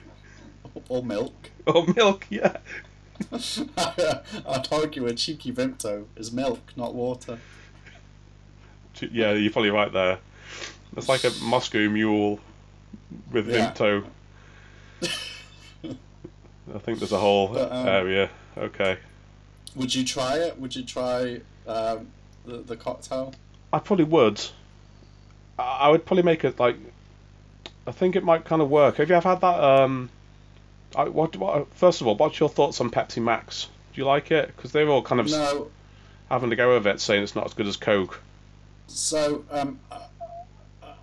[0.90, 1.52] or milk.
[1.66, 2.26] or milk.
[2.32, 2.58] Yeah.
[3.78, 7.40] I'd argue a cheeky Vimto is milk, not water.
[9.12, 10.20] Yeah, you're probably right there.
[10.96, 12.40] It's like a Moscow Mule
[13.32, 13.72] with Yeah.
[13.72, 14.06] Vimto.
[15.84, 18.30] I think there's a whole But, um, area.
[18.58, 18.98] Okay.
[19.76, 20.60] Would you try it?
[20.60, 22.08] Would you try um,
[22.46, 23.34] the the cocktail?
[23.72, 24.42] I probably would.
[25.60, 26.78] I I would probably make it like.
[27.86, 28.98] I think it might kind of work.
[28.98, 29.64] Have you ever had that?
[29.64, 30.10] Um,
[30.96, 31.68] I, what, what?
[31.74, 33.68] First of all, what's your thoughts on Pepsi Max?
[33.94, 34.56] Do you like it?
[34.56, 35.70] Because they're all kind of No.
[36.30, 38.22] having to go with it, saying it's not as good as Coke.
[38.88, 39.80] So um,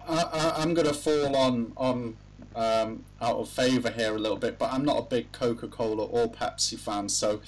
[0.08, 2.16] I, I'm going to fall on on
[2.54, 6.30] um, out of favour here a little bit, but I'm not a big Coca-Cola or
[6.30, 7.08] Pepsi fan.
[7.08, 7.40] So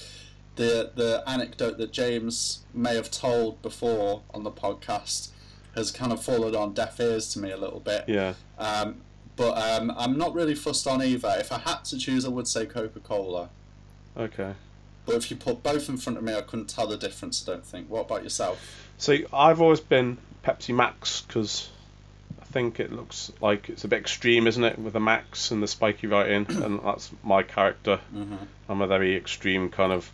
[0.57, 5.29] the the anecdote that James may have told before on the podcast
[5.75, 8.05] has kind of fallen on deaf ears to me a little bit.
[8.09, 8.35] Yeah.
[8.59, 9.03] Um,
[9.37, 11.35] but um, I'm not really fussed on either.
[11.39, 13.51] If I had to choose, I would say Coca-Cola.
[14.17, 14.55] Okay.
[15.05, 17.47] But if you put both in front of me, I couldn't tell the difference.
[17.47, 17.89] I don't think.
[17.91, 18.89] What about yourself?
[18.99, 21.69] See, I've always been Pepsi Max because
[22.41, 25.63] I think it looks like it's a bit extreme, isn't it, with the Max and
[25.63, 28.01] the spiky writing, and that's my character.
[28.15, 28.37] Mm-hmm.
[28.69, 30.11] I'm a very extreme kind of,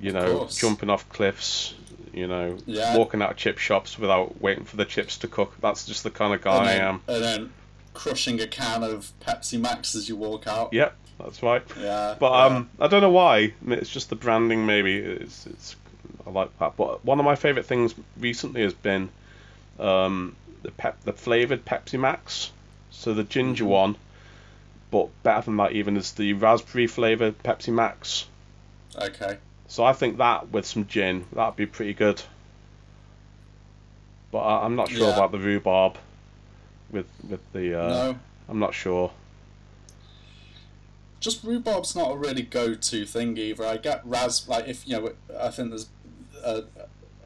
[0.00, 1.74] you know, jumping off cliffs,
[2.12, 2.96] you know, Yeah.
[2.96, 5.54] walking out of chip shops without waiting for the chips to cook.
[5.60, 7.00] That's just the kind of guy and I am.
[7.06, 7.52] And then
[7.94, 10.72] crushing a can of Pepsi Max as you walk out.
[10.72, 11.62] Yep, that's right.
[11.80, 12.14] Yeah.
[12.18, 12.44] But yeah.
[12.56, 13.54] um, I don't know why.
[13.66, 14.96] It's just the branding, maybe.
[14.96, 15.76] It's it's
[16.26, 16.76] I like that.
[16.76, 19.08] But one of my favourite things recently has been
[19.78, 22.50] um, the pep the flavoured Pepsi Max.
[22.90, 23.68] So the ginger Mhm.
[23.68, 23.96] one,
[24.90, 28.26] but better than that even is the raspberry flavoured Pepsi Max.
[28.96, 29.38] Okay.
[29.68, 32.20] So I think that with some gin, that'd be pretty good.
[34.32, 35.14] But I, I'm not sure Yeah.
[35.14, 35.96] about the rhubarb.
[36.90, 38.18] With with the uh, no.
[38.48, 39.12] I'm not sure.
[41.20, 43.66] Just rhubarb's not a really go-to thing either.
[43.66, 45.88] I get ras like if you know I think there's
[46.44, 46.62] uh,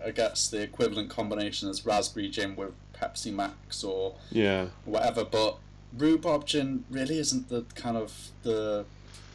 [0.05, 4.67] I guess the equivalent combination is raspberry gin with Pepsi Max or Yeah.
[4.85, 5.59] whatever, but
[5.97, 8.85] rhubarb gin really isn't the kind of the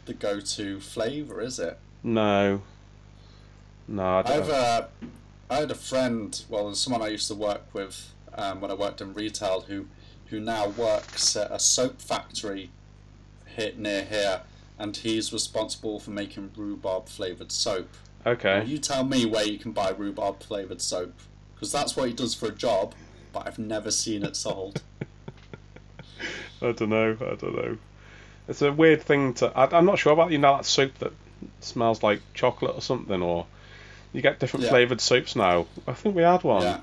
[0.05, 1.77] the go-to flavour, is it?
[2.03, 2.61] No.
[3.87, 4.37] No, I don't.
[4.43, 4.87] I've uh,
[5.49, 8.73] I had a friend, well, there's someone I used to work with um, when I
[8.73, 9.85] worked in retail, who
[10.29, 12.69] who now works at a soap factory
[13.55, 14.41] here near here,
[14.77, 17.89] and he's responsible for making rhubarb flavored soap.
[18.25, 18.63] okay.
[18.65, 21.13] You tell me where you can buy rhubarb flavored soap,
[21.55, 22.93] because that's what he does for a job,
[23.33, 24.81] but I've never seen it sold.
[26.61, 27.11] I don't know.
[27.21, 27.77] I don't know.
[28.47, 29.55] It's a weird thing to.
[29.57, 31.13] I, I'm not sure about you know that soap that
[31.59, 33.45] smells like chocolate or something, or
[34.13, 34.71] you get different Yeah.
[34.71, 35.67] flavored soaps now.
[35.85, 36.63] I think we had one.
[36.63, 36.79] yeah,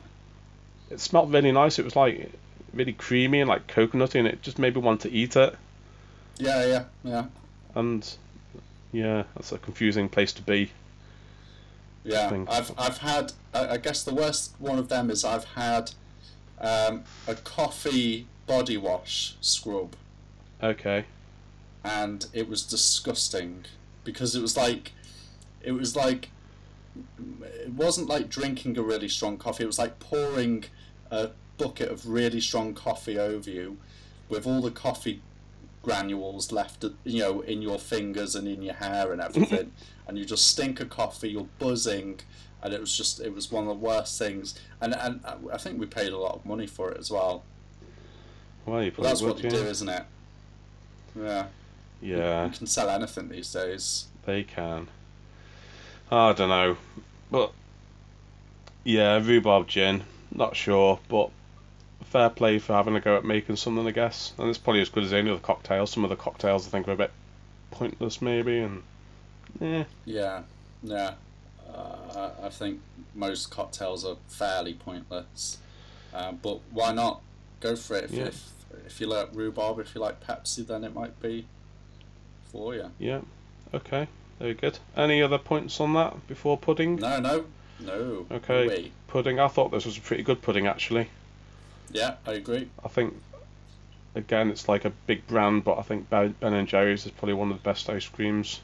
[0.91, 1.79] It smelled really nice.
[1.79, 2.31] It was like
[2.75, 5.57] really creamy and like coconutty, and it just made me want to eat it.
[6.39, 7.25] yeah, yeah, yeah,
[7.75, 8.17] And
[8.93, 10.71] yeah, that's a confusing place to be.
[12.05, 12.29] yeah.
[12.29, 12.47] Thing.
[12.51, 13.33] I've I've had.
[13.53, 15.93] I, I guess the worst one of them is I've had
[16.61, 19.97] um, a coffee body wash scrub.
[20.63, 21.05] Okay.
[21.83, 23.65] and it was disgusting
[24.05, 24.93] because it was like
[25.63, 26.29] it was like
[27.67, 30.65] it wasn't like drinking a really strong coffee it was like pouring
[31.11, 33.77] a bucket of really strong coffee over you
[34.29, 35.21] with all the coffee
[35.83, 39.71] granules left you know in your fingers and in your hair and everything
[40.09, 42.19] and you just stink of coffee you're buzzing
[42.63, 45.59] and it was just it was one of the worst things and and uh, I
[45.59, 47.45] think we paid a lot of money for it as well
[48.65, 49.57] Well, you probably that's would, what you yeah.
[49.57, 50.05] do isn't it
[51.17, 51.47] yeah
[52.01, 54.07] Yeah, you can sell anything these days.
[54.27, 54.89] they can.
[56.11, 56.77] Oh, I don't know,
[57.31, 57.53] but
[58.85, 60.05] yeah, rhubarb gin.
[60.33, 61.31] Not sure, but
[62.11, 64.33] fair play for having a go at making something, I guess.
[64.39, 65.91] And it's probably as good as any of the cocktails.
[65.91, 67.11] Some of the cocktails I think are a bit
[67.71, 68.83] pointless, maybe, and
[69.61, 70.43] yeah, Yeah,
[70.83, 71.15] yeah.
[71.73, 72.81] Uh, I think
[73.15, 75.59] most cocktails are fairly pointless,
[76.15, 77.21] uh, but why not
[77.61, 78.05] go for it?
[78.05, 78.25] If, Yeah.
[78.27, 78.51] if
[78.87, 81.47] if you like rhubarb, if you like Pepsi, then it might be
[82.53, 82.91] for you.
[82.99, 83.21] yeah.
[83.73, 84.07] Okay,
[84.39, 84.79] very good.
[84.97, 86.97] Any other points on that before pudding?
[86.97, 87.45] No, no,
[87.81, 88.27] no.
[88.31, 88.69] Okay.
[88.69, 88.93] way.
[89.09, 89.41] Pudding.
[89.41, 91.09] I thought this was a pretty good pudding actually.
[91.93, 92.69] Yeah, I agree.
[92.85, 93.15] I think
[94.15, 97.51] again it's like a big brand, but I think Ben and Jerry's is probably one
[97.51, 98.61] of the best ice creams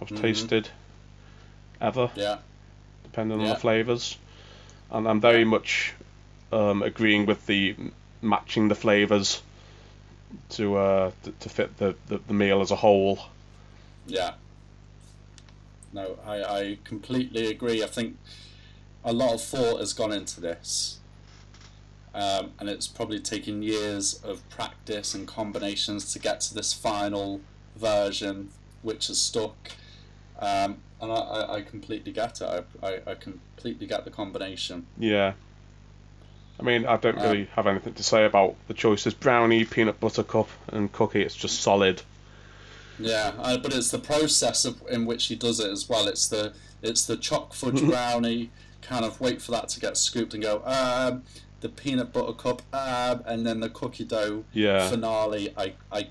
[0.00, 0.22] I've Mhm.
[0.22, 0.68] tasted
[1.80, 2.38] ever, Yeah,
[3.04, 3.54] depending on Yeah.
[3.54, 4.16] the flavors.
[4.90, 5.94] And I'm very much
[6.52, 7.76] um, agreeing with the
[8.20, 9.42] matching the flavors
[10.50, 13.18] to uh to, to fit the, the the meal as a whole.
[14.06, 14.34] Yeah.
[15.92, 17.82] No, I, I completely agree.
[17.82, 18.16] I think
[19.04, 20.98] a lot of thought has gone into this.
[22.14, 27.40] Um, and it's probably taken years of practice and combinations to get to this final
[27.76, 28.50] version,
[28.82, 29.56] which has stuck.
[30.38, 32.64] Um, and I, I, completely get it.
[32.82, 34.86] I, I, I completely get the combination.
[34.98, 35.32] Yeah.
[36.60, 39.14] I mean, I don't Um, really have anything to say about the choices.
[39.14, 41.22] Brownie, peanut butter cup, and cookie.
[41.22, 42.02] It's just solid.
[42.98, 46.06] Yeah, uh, but it's the process of, in which he does it as well.
[46.06, 46.52] It's the
[46.82, 48.50] it's the choc fudge brownie
[48.80, 51.22] kind of wait for that to get scooped and go um,
[51.62, 54.88] the peanut butter cup um, and then the cookie dough Yeah.
[54.90, 55.54] finale.
[55.56, 56.08] I, I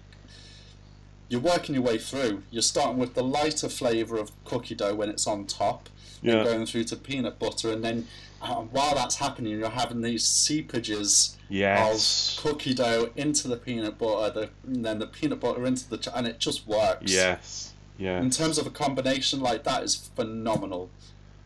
[1.29, 2.43] you're working your way through.
[2.51, 5.87] You're starting with the lighter flavour of cookie dough when it's on top,
[6.21, 6.37] Yeah.
[6.37, 8.07] and going through to peanut butter, and then
[8.41, 12.37] uh, while that's happening, you're having these seepages Yes.
[12.37, 15.97] of cookie dough into the peanut butter, the, and then the peanut butter into the,
[15.97, 17.11] ch- and it just works.
[17.13, 17.73] Yes.
[17.97, 18.19] Yeah.
[18.19, 20.89] In terms of a combination like that is phenomenal.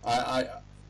[0.05, 0.47] I, I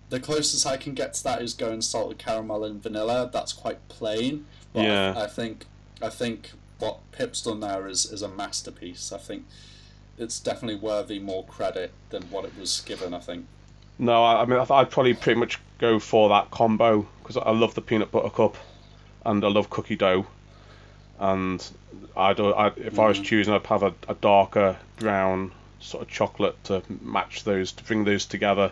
[0.09, 3.29] the closest I can get to that is going salted caramel and vanilla.
[3.31, 4.45] That's quite plain.
[4.73, 5.13] But Yeah.
[5.17, 5.65] I, I think
[6.01, 9.11] I think what Pip's done there is, is a masterpiece.
[9.11, 9.45] I think
[10.17, 13.13] it's definitely worthy more credit than what it was given.
[13.13, 13.45] I think.
[13.97, 17.37] No, I, I mean, I th- I'd probably pretty much go for that combo because
[17.37, 18.57] I love the peanut butter cup,
[19.25, 20.27] and I love cookie dough,
[21.19, 21.65] and
[22.15, 22.53] I do.
[22.53, 23.23] I, if I was Mhm.
[23.23, 28.03] choosing, I'd have a, a darker brown sort of chocolate to match those to bring
[28.03, 28.71] those together.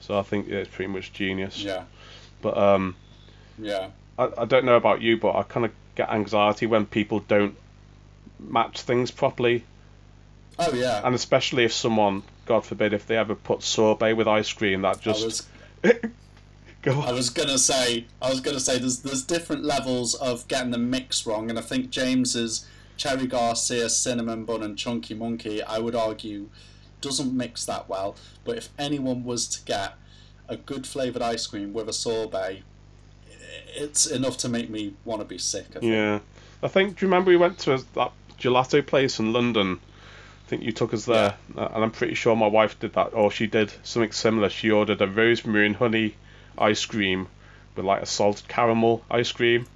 [0.00, 1.62] So I think yeah, it's pretty much genius.
[1.62, 1.84] Yeah.
[2.42, 2.96] But um,
[3.58, 3.90] Yeah.
[4.18, 7.54] I, I don't know about you, but I kind of get anxiety when people don't
[8.38, 9.64] match things properly,
[10.58, 11.00] Oh yeah.
[11.04, 14.96] and especially if someone, God forbid, if they ever put sorbet with ice cream, that
[14.96, 15.46] I just was
[16.82, 20.70] go I was gonna say I was gonna say there's there's different levels of getting
[20.70, 25.78] the mix wrong, and I think James's Cherry Garcia, Cinnamon Bun, and Chunky Monkey, I
[25.78, 26.48] would argue,
[27.00, 28.16] doesn't mix that well.
[28.44, 29.94] But if anyone was to get
[30.48, 32.62] a good flavored ice cream with a sorbet,
[33.74, 35.66] it's enough to make me want to be sick.
[35.76, 35.84] I think.
[35.92, 36.20] Yeah,
[36.62, 36.98] I think.
[36.98, 39.80] Do you remember we went to a, that gelato place in London?
[40.46, 43.14] I think you took us there, uh, and I'm pretty sure my wife did that,
[43.14, 44.48] or she did something similar.
[44.50, 46.16] She ordered a rosemary and honey
[46.58, 47.28] ice cream
[47.76, 49.66] with like a salted caramel ice cream,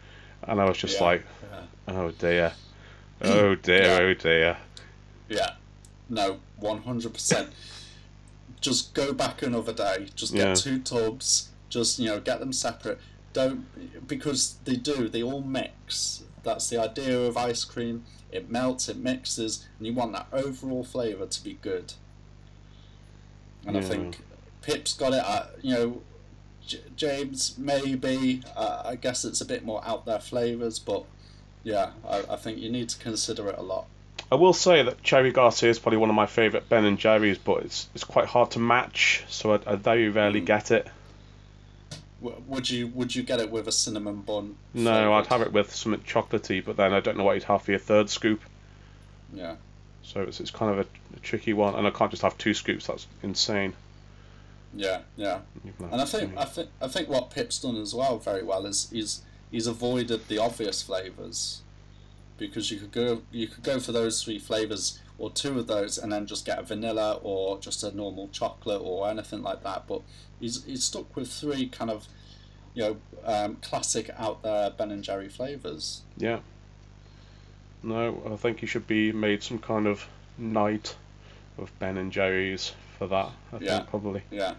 [0.43, 1.95] and I was just Yeah, like, yeah.
[1.95, 2.53] oh dear,
[3.22, 3.99] oh dear, Yeah.
[4.01, 4.57] oh dear.
[5.29, 5.51] Yeah,
[6.09, 7.51] no, one hundred percent.
[8.61, 10.09] Just go back another day.
[10.15, 10.55] Just get Yeah.
[10.55, 11.51] two tubs.
[11.69, 12.99] Just you know, get them separate.
[13.33, 15.09] Don't because they do.
[15.09, 16.23] They all mix.
[16.43, 18.05] That's the idea of ice cream.
[18.31, 21.95] It melts, it mixes, and you want that overall flavour to be good.
[23.67, 24.19] And I think
[24.63, 25.23] Pip's got it.
[25.25, 26.03] Uh, you know,
[26.67, 28.43] J- James maybe.
[28.57, 31.05] Uh, I guess it's a bit more out there flavours, but
[31.63, 33.87] yeah, I, I think you need to consider it a lot.
[34.35, 37.39] I will say that Cherry Garcia is probably one of my favourite Ben and Jerry's,
[37.39, 40.47] but it's it's quite hard to match, so I, I very rarely Mm.
[40.47, 40.89] get it.
[42.20, 44.57] Would you would you get it with a cinnamon bun?
[44.72, 47.62] No, I'd have it with something chocolatey, but then I don't know what you'd have
[47.62, 48.41] for your third scoop.
[49.32, 49.57] Yeah,
[50.03, 52.55] So it's, it's kind of a, a tricky one, and I can't just have two
[52.55, 52.87] scoops.
[52.87, 53.74] That's insane.
[54.74, 55.41] yeah, yeah.
[55.64, 56.37] You can have And I think.
[56.39, 60.26] I think I think what Pip's done as well very well is he's he's avoided
[60.28, 61.61] the obvious flavors,
[62.39, 65.97] because you could go you could go for those three flavors or two of those
[65.99, 69.87] and then just get a vanilla or just a normal chocolate or anything like that.
[69.87, 70.03] But
[70.41, 72.07] he's he's stuck with three kind of
[72.74, 76.03] you know um, classic out there Ben and Jerry flavors.
[76.16, 76.41] yeah.
[77.82, 80.07] No, I think he should be made some kind of
[80.39, 80.97] knight
[81.59, 83.30] of Ben and Jerry's for that.
[83.53, 83.76] I Yeah.
[83.78, 84.22] think probably.
[84.30, 84.55] Yeah,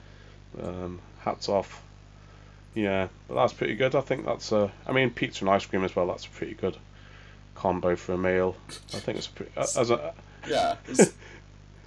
[0.61, 1.81] Um, hats off.
[2.75, 3.95] Yeah, but that's pretty good.
[3.95, 4.71] I think that's a.
[4.85, 6.05] I mean, pizza and ice cream as well.
[6.07, 6.77] That's pretty good
[7.55, 8.55] combo for a meal.
[8.93, 10.13] I think it's pretty as a.
[10.47, 10.75] yeah.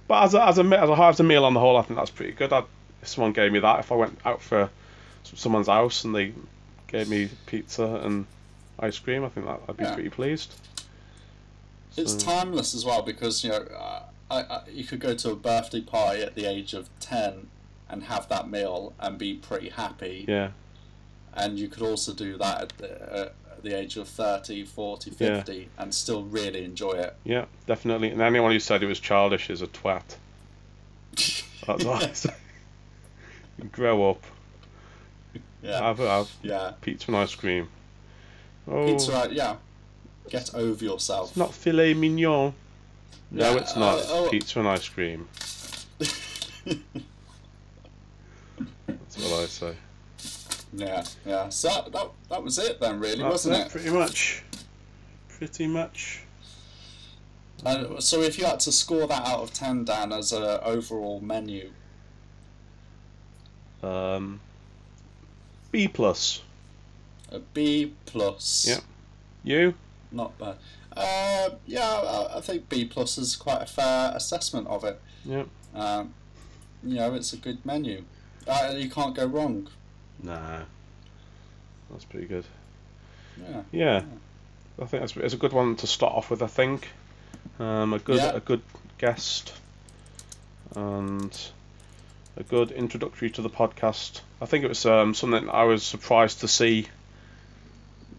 [0.07, 1.99] But as a, as a as a as a meal on the whole, I think
[1.99, 2.51] that's pretty good.
[2.51, 4.71] If someone gave me that, if I went out for
[5.23, 6.33] someone's house and they
[6.87, 8.25] gave me pizza and
[8.79, 9.93] ice cream, I think that I'd be Yeah.
[9.93, 10.51] pretty pleased.
[11.95, 14.01] It's So- timeless as well because you know uh,
[14.31, 17.47] I, I, you could go to a birthday party at the age of ten
[17.87, 20.49] and have that meal and be pretty happy, Yeah,
[21.35, 23.29] and you could also do that at the, uh,
[23.59, 25.15] at the age of 30, 40, Yeah.
[25.43, 27.15] 50 and still really enjoy it.
[27.25, 28.09] yeah, definitely.
[28.09, 30.15] And anyone who said it was childish is a twat.
[31.67, 32.33] That's what I say.
[33.71, 34.23] Grow up.
[35.61, 36.71] yeah, Have have yeah.
[36.81, 37.67] pizza and ice cream.
[38.67, 39.55] Oh, Pizza, yeah.
[40.29, 41.29] Get over yourself.
[41.29, 42.53] it's not filet mignon.
[43.31, 43.97] No, Yeah, it's not.
[43.99, 44.29] uh, oh.
[44.29, 45.27] pizza and ice cream.
[45.99, 46.77] That's
[49.17, 49.73] what I say.
[50.73, 51.49] Yeah, yeah.
[51.49, 53.71] So that, that that was it then, really, That's wasn't it, it?
[53.71, 54.43] Pretty much.
[55.27, 56.23] pretty much.
[57.65, 61.19] And so, if you had to score that out of ten, Dan, as a overall
[61.19, 61.71] menu,
[63.83, 64.39] Um,
[65.71, 66.41] B plus.
[67.31, 68.65] a B plus.
[68.67, 68.79] Yeah.
[69.43, 69.73] You?
[70.11, 70.55] Not bad.
[70.95, 74.99] Uh, yeah, I, I think B plus is quite a fair assessment of it.
[75.23, 75.43] Yeah.
[75.75, 76.13] Um,
[76.83, 78.03] you know, it's a good menu.
[78.47, 79.67] Uh, you can't go wrong.
[80.23, 80.61] Nah.
[81.91, 82.45] That's pretty good.
[83.39, 83.61] Yeah.
[83.71, 84.01] Yeah.
[84.81, 86.41] I think that's it's a good one to start off with.
[86.41, 86.87] I think.
[87.59, 88.35] Um, a good Yeah.
[88.35, 88.61] a good
[88.97, 89.53] guest.
[90.75, 91.35] And
[92.37, 94.21] a good introductory to the podcast.
[94.41, 96.87] I think it was um, something I was surprised to see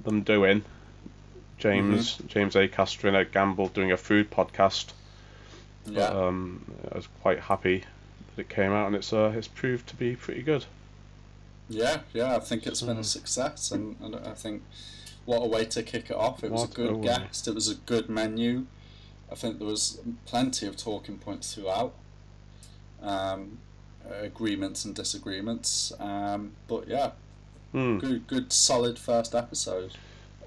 [0.05, 0.65] them doing.
[1.59, 4.93] James James Acaster and Ed Gamble doing a food podcast.
[5.87, 6.11] Yeah.
[6.11, 7.85] But, um, I was quite happy
[8.37, 10.65] that it came out, and it's uh, it's proved to be pretty good.
[11.71, 13.05] Yeah, yeah, I think it's been a Mhm.
[13.05, 14.63] success, and, and I think
[15.25, 16.43] what a way to kick it off.
[16.43, 17.47] It was What a good a guest.
[17.47, 18.67] It was a good menu.
[19.31, 21.95] I think there was plenty of talking points throughout.
[23.01, 23.59] Um,
[24.21, 25.93] agreements and disagreements.
[26.01, 27.13] Um, but yeah,
[27.73, 27.99] Hmm.
[27.99, 29.93] good, good, solid first episode.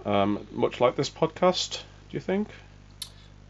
[0.05, 2.49] Um, much like this podcast, do you think?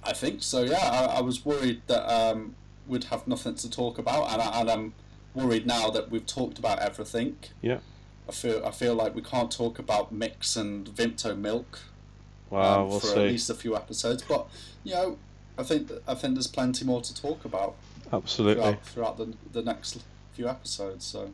[0.04, 0.62] I think so.
[0.64, 2.56] Yeah, I, I was worried that um,
[2.88, 4.94] we'd have nothing to talk about, and, I, and I'm
[5.34, 7.38] worried now that we've talked about everything.
[7.62, 7.80] Yeah.
[8.28, 11.82] I feel I feel like we can't talk about mix and Vimto milk
[12.50, 13.14] Well, um, we'll for see.
[13.26, 14.24] at least a few episodes.
[14.24, 14.48] But
[14.84, 15.18] you know,
[15.58, 17.76] I think I think there's plenty more to talk about
[18.14, 18.64] Absolutely.
[18.64, 20.04] throughout, throughout the the next
[20.34, 21.04] few episodes.
[21.06, 21.32] So,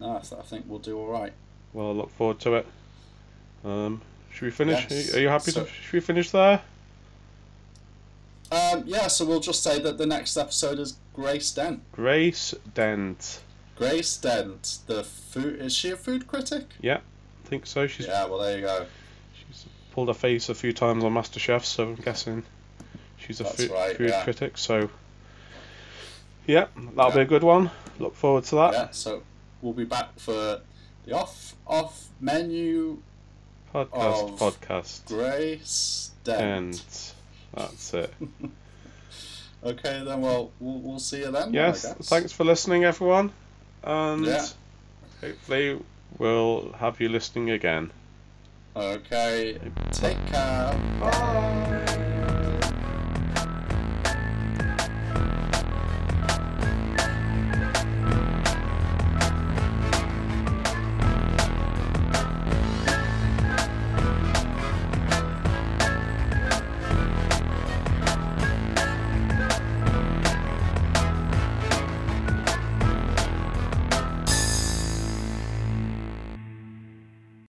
[0.00, 1.32] no, I, th- I think we'll do all right.
[1.74, 2.66] Well, I look forward to it.
[3.64, 4.00] Um,
[4.32, 4.86] should we finish?
[4.90, 5.14] Yes.
[5.14, 5.70] Are you happy So- to?
[5.70, 6.62] Should we finish there?
[8.52, 11.80] Um, yeah, so we'll just say that the next episode is Grace Dent.
[11.92, 13.40] Grace Dent.
[13.76, 16.66] Grace Dent, the food is she a food critic?
[16.80, 16.98] Yeah,
[17.44, 17.86] I think so.
[17.86, 18.86] She's Yeah, well there you go.
[19.34, 22.42] she's pulled her face a few times on MasterChef, so I'm guessing
[23.16, 24.22] she's a That's food, right, food yeah.
[24.24, 24.58] critic.
[24.58, 24.90] So,
[26.46, 27.70] yeah, that'll be a good one.
[27.98, 29.22] Look forward to that Yeah, so
[29.62, 30.60] we'll be back for
[31.06, 32.98] the off off menu
[33.74, 34.38] podcast.
[34.38, 35.06] Podcast.
[35.06, 36.38] Grace Dent.
[36.40, 37.14] Dent.
[37.54, 38.12] That's it.
[39.64, 41.54] Okay, then well we'll, we'll see you then.
[41.54, 41.86] Yes.
[42.10, 43.30] Thanks for listening, everyone,
[43.84, 44.44] and Yeah.
[45.20, 45.78] hopefully
[46.18, 47.92] we'll have you listening again.
[48.74, 49.60] Okay,
[49.92, 50.76] take care.
[50.98, 51.98] Bye.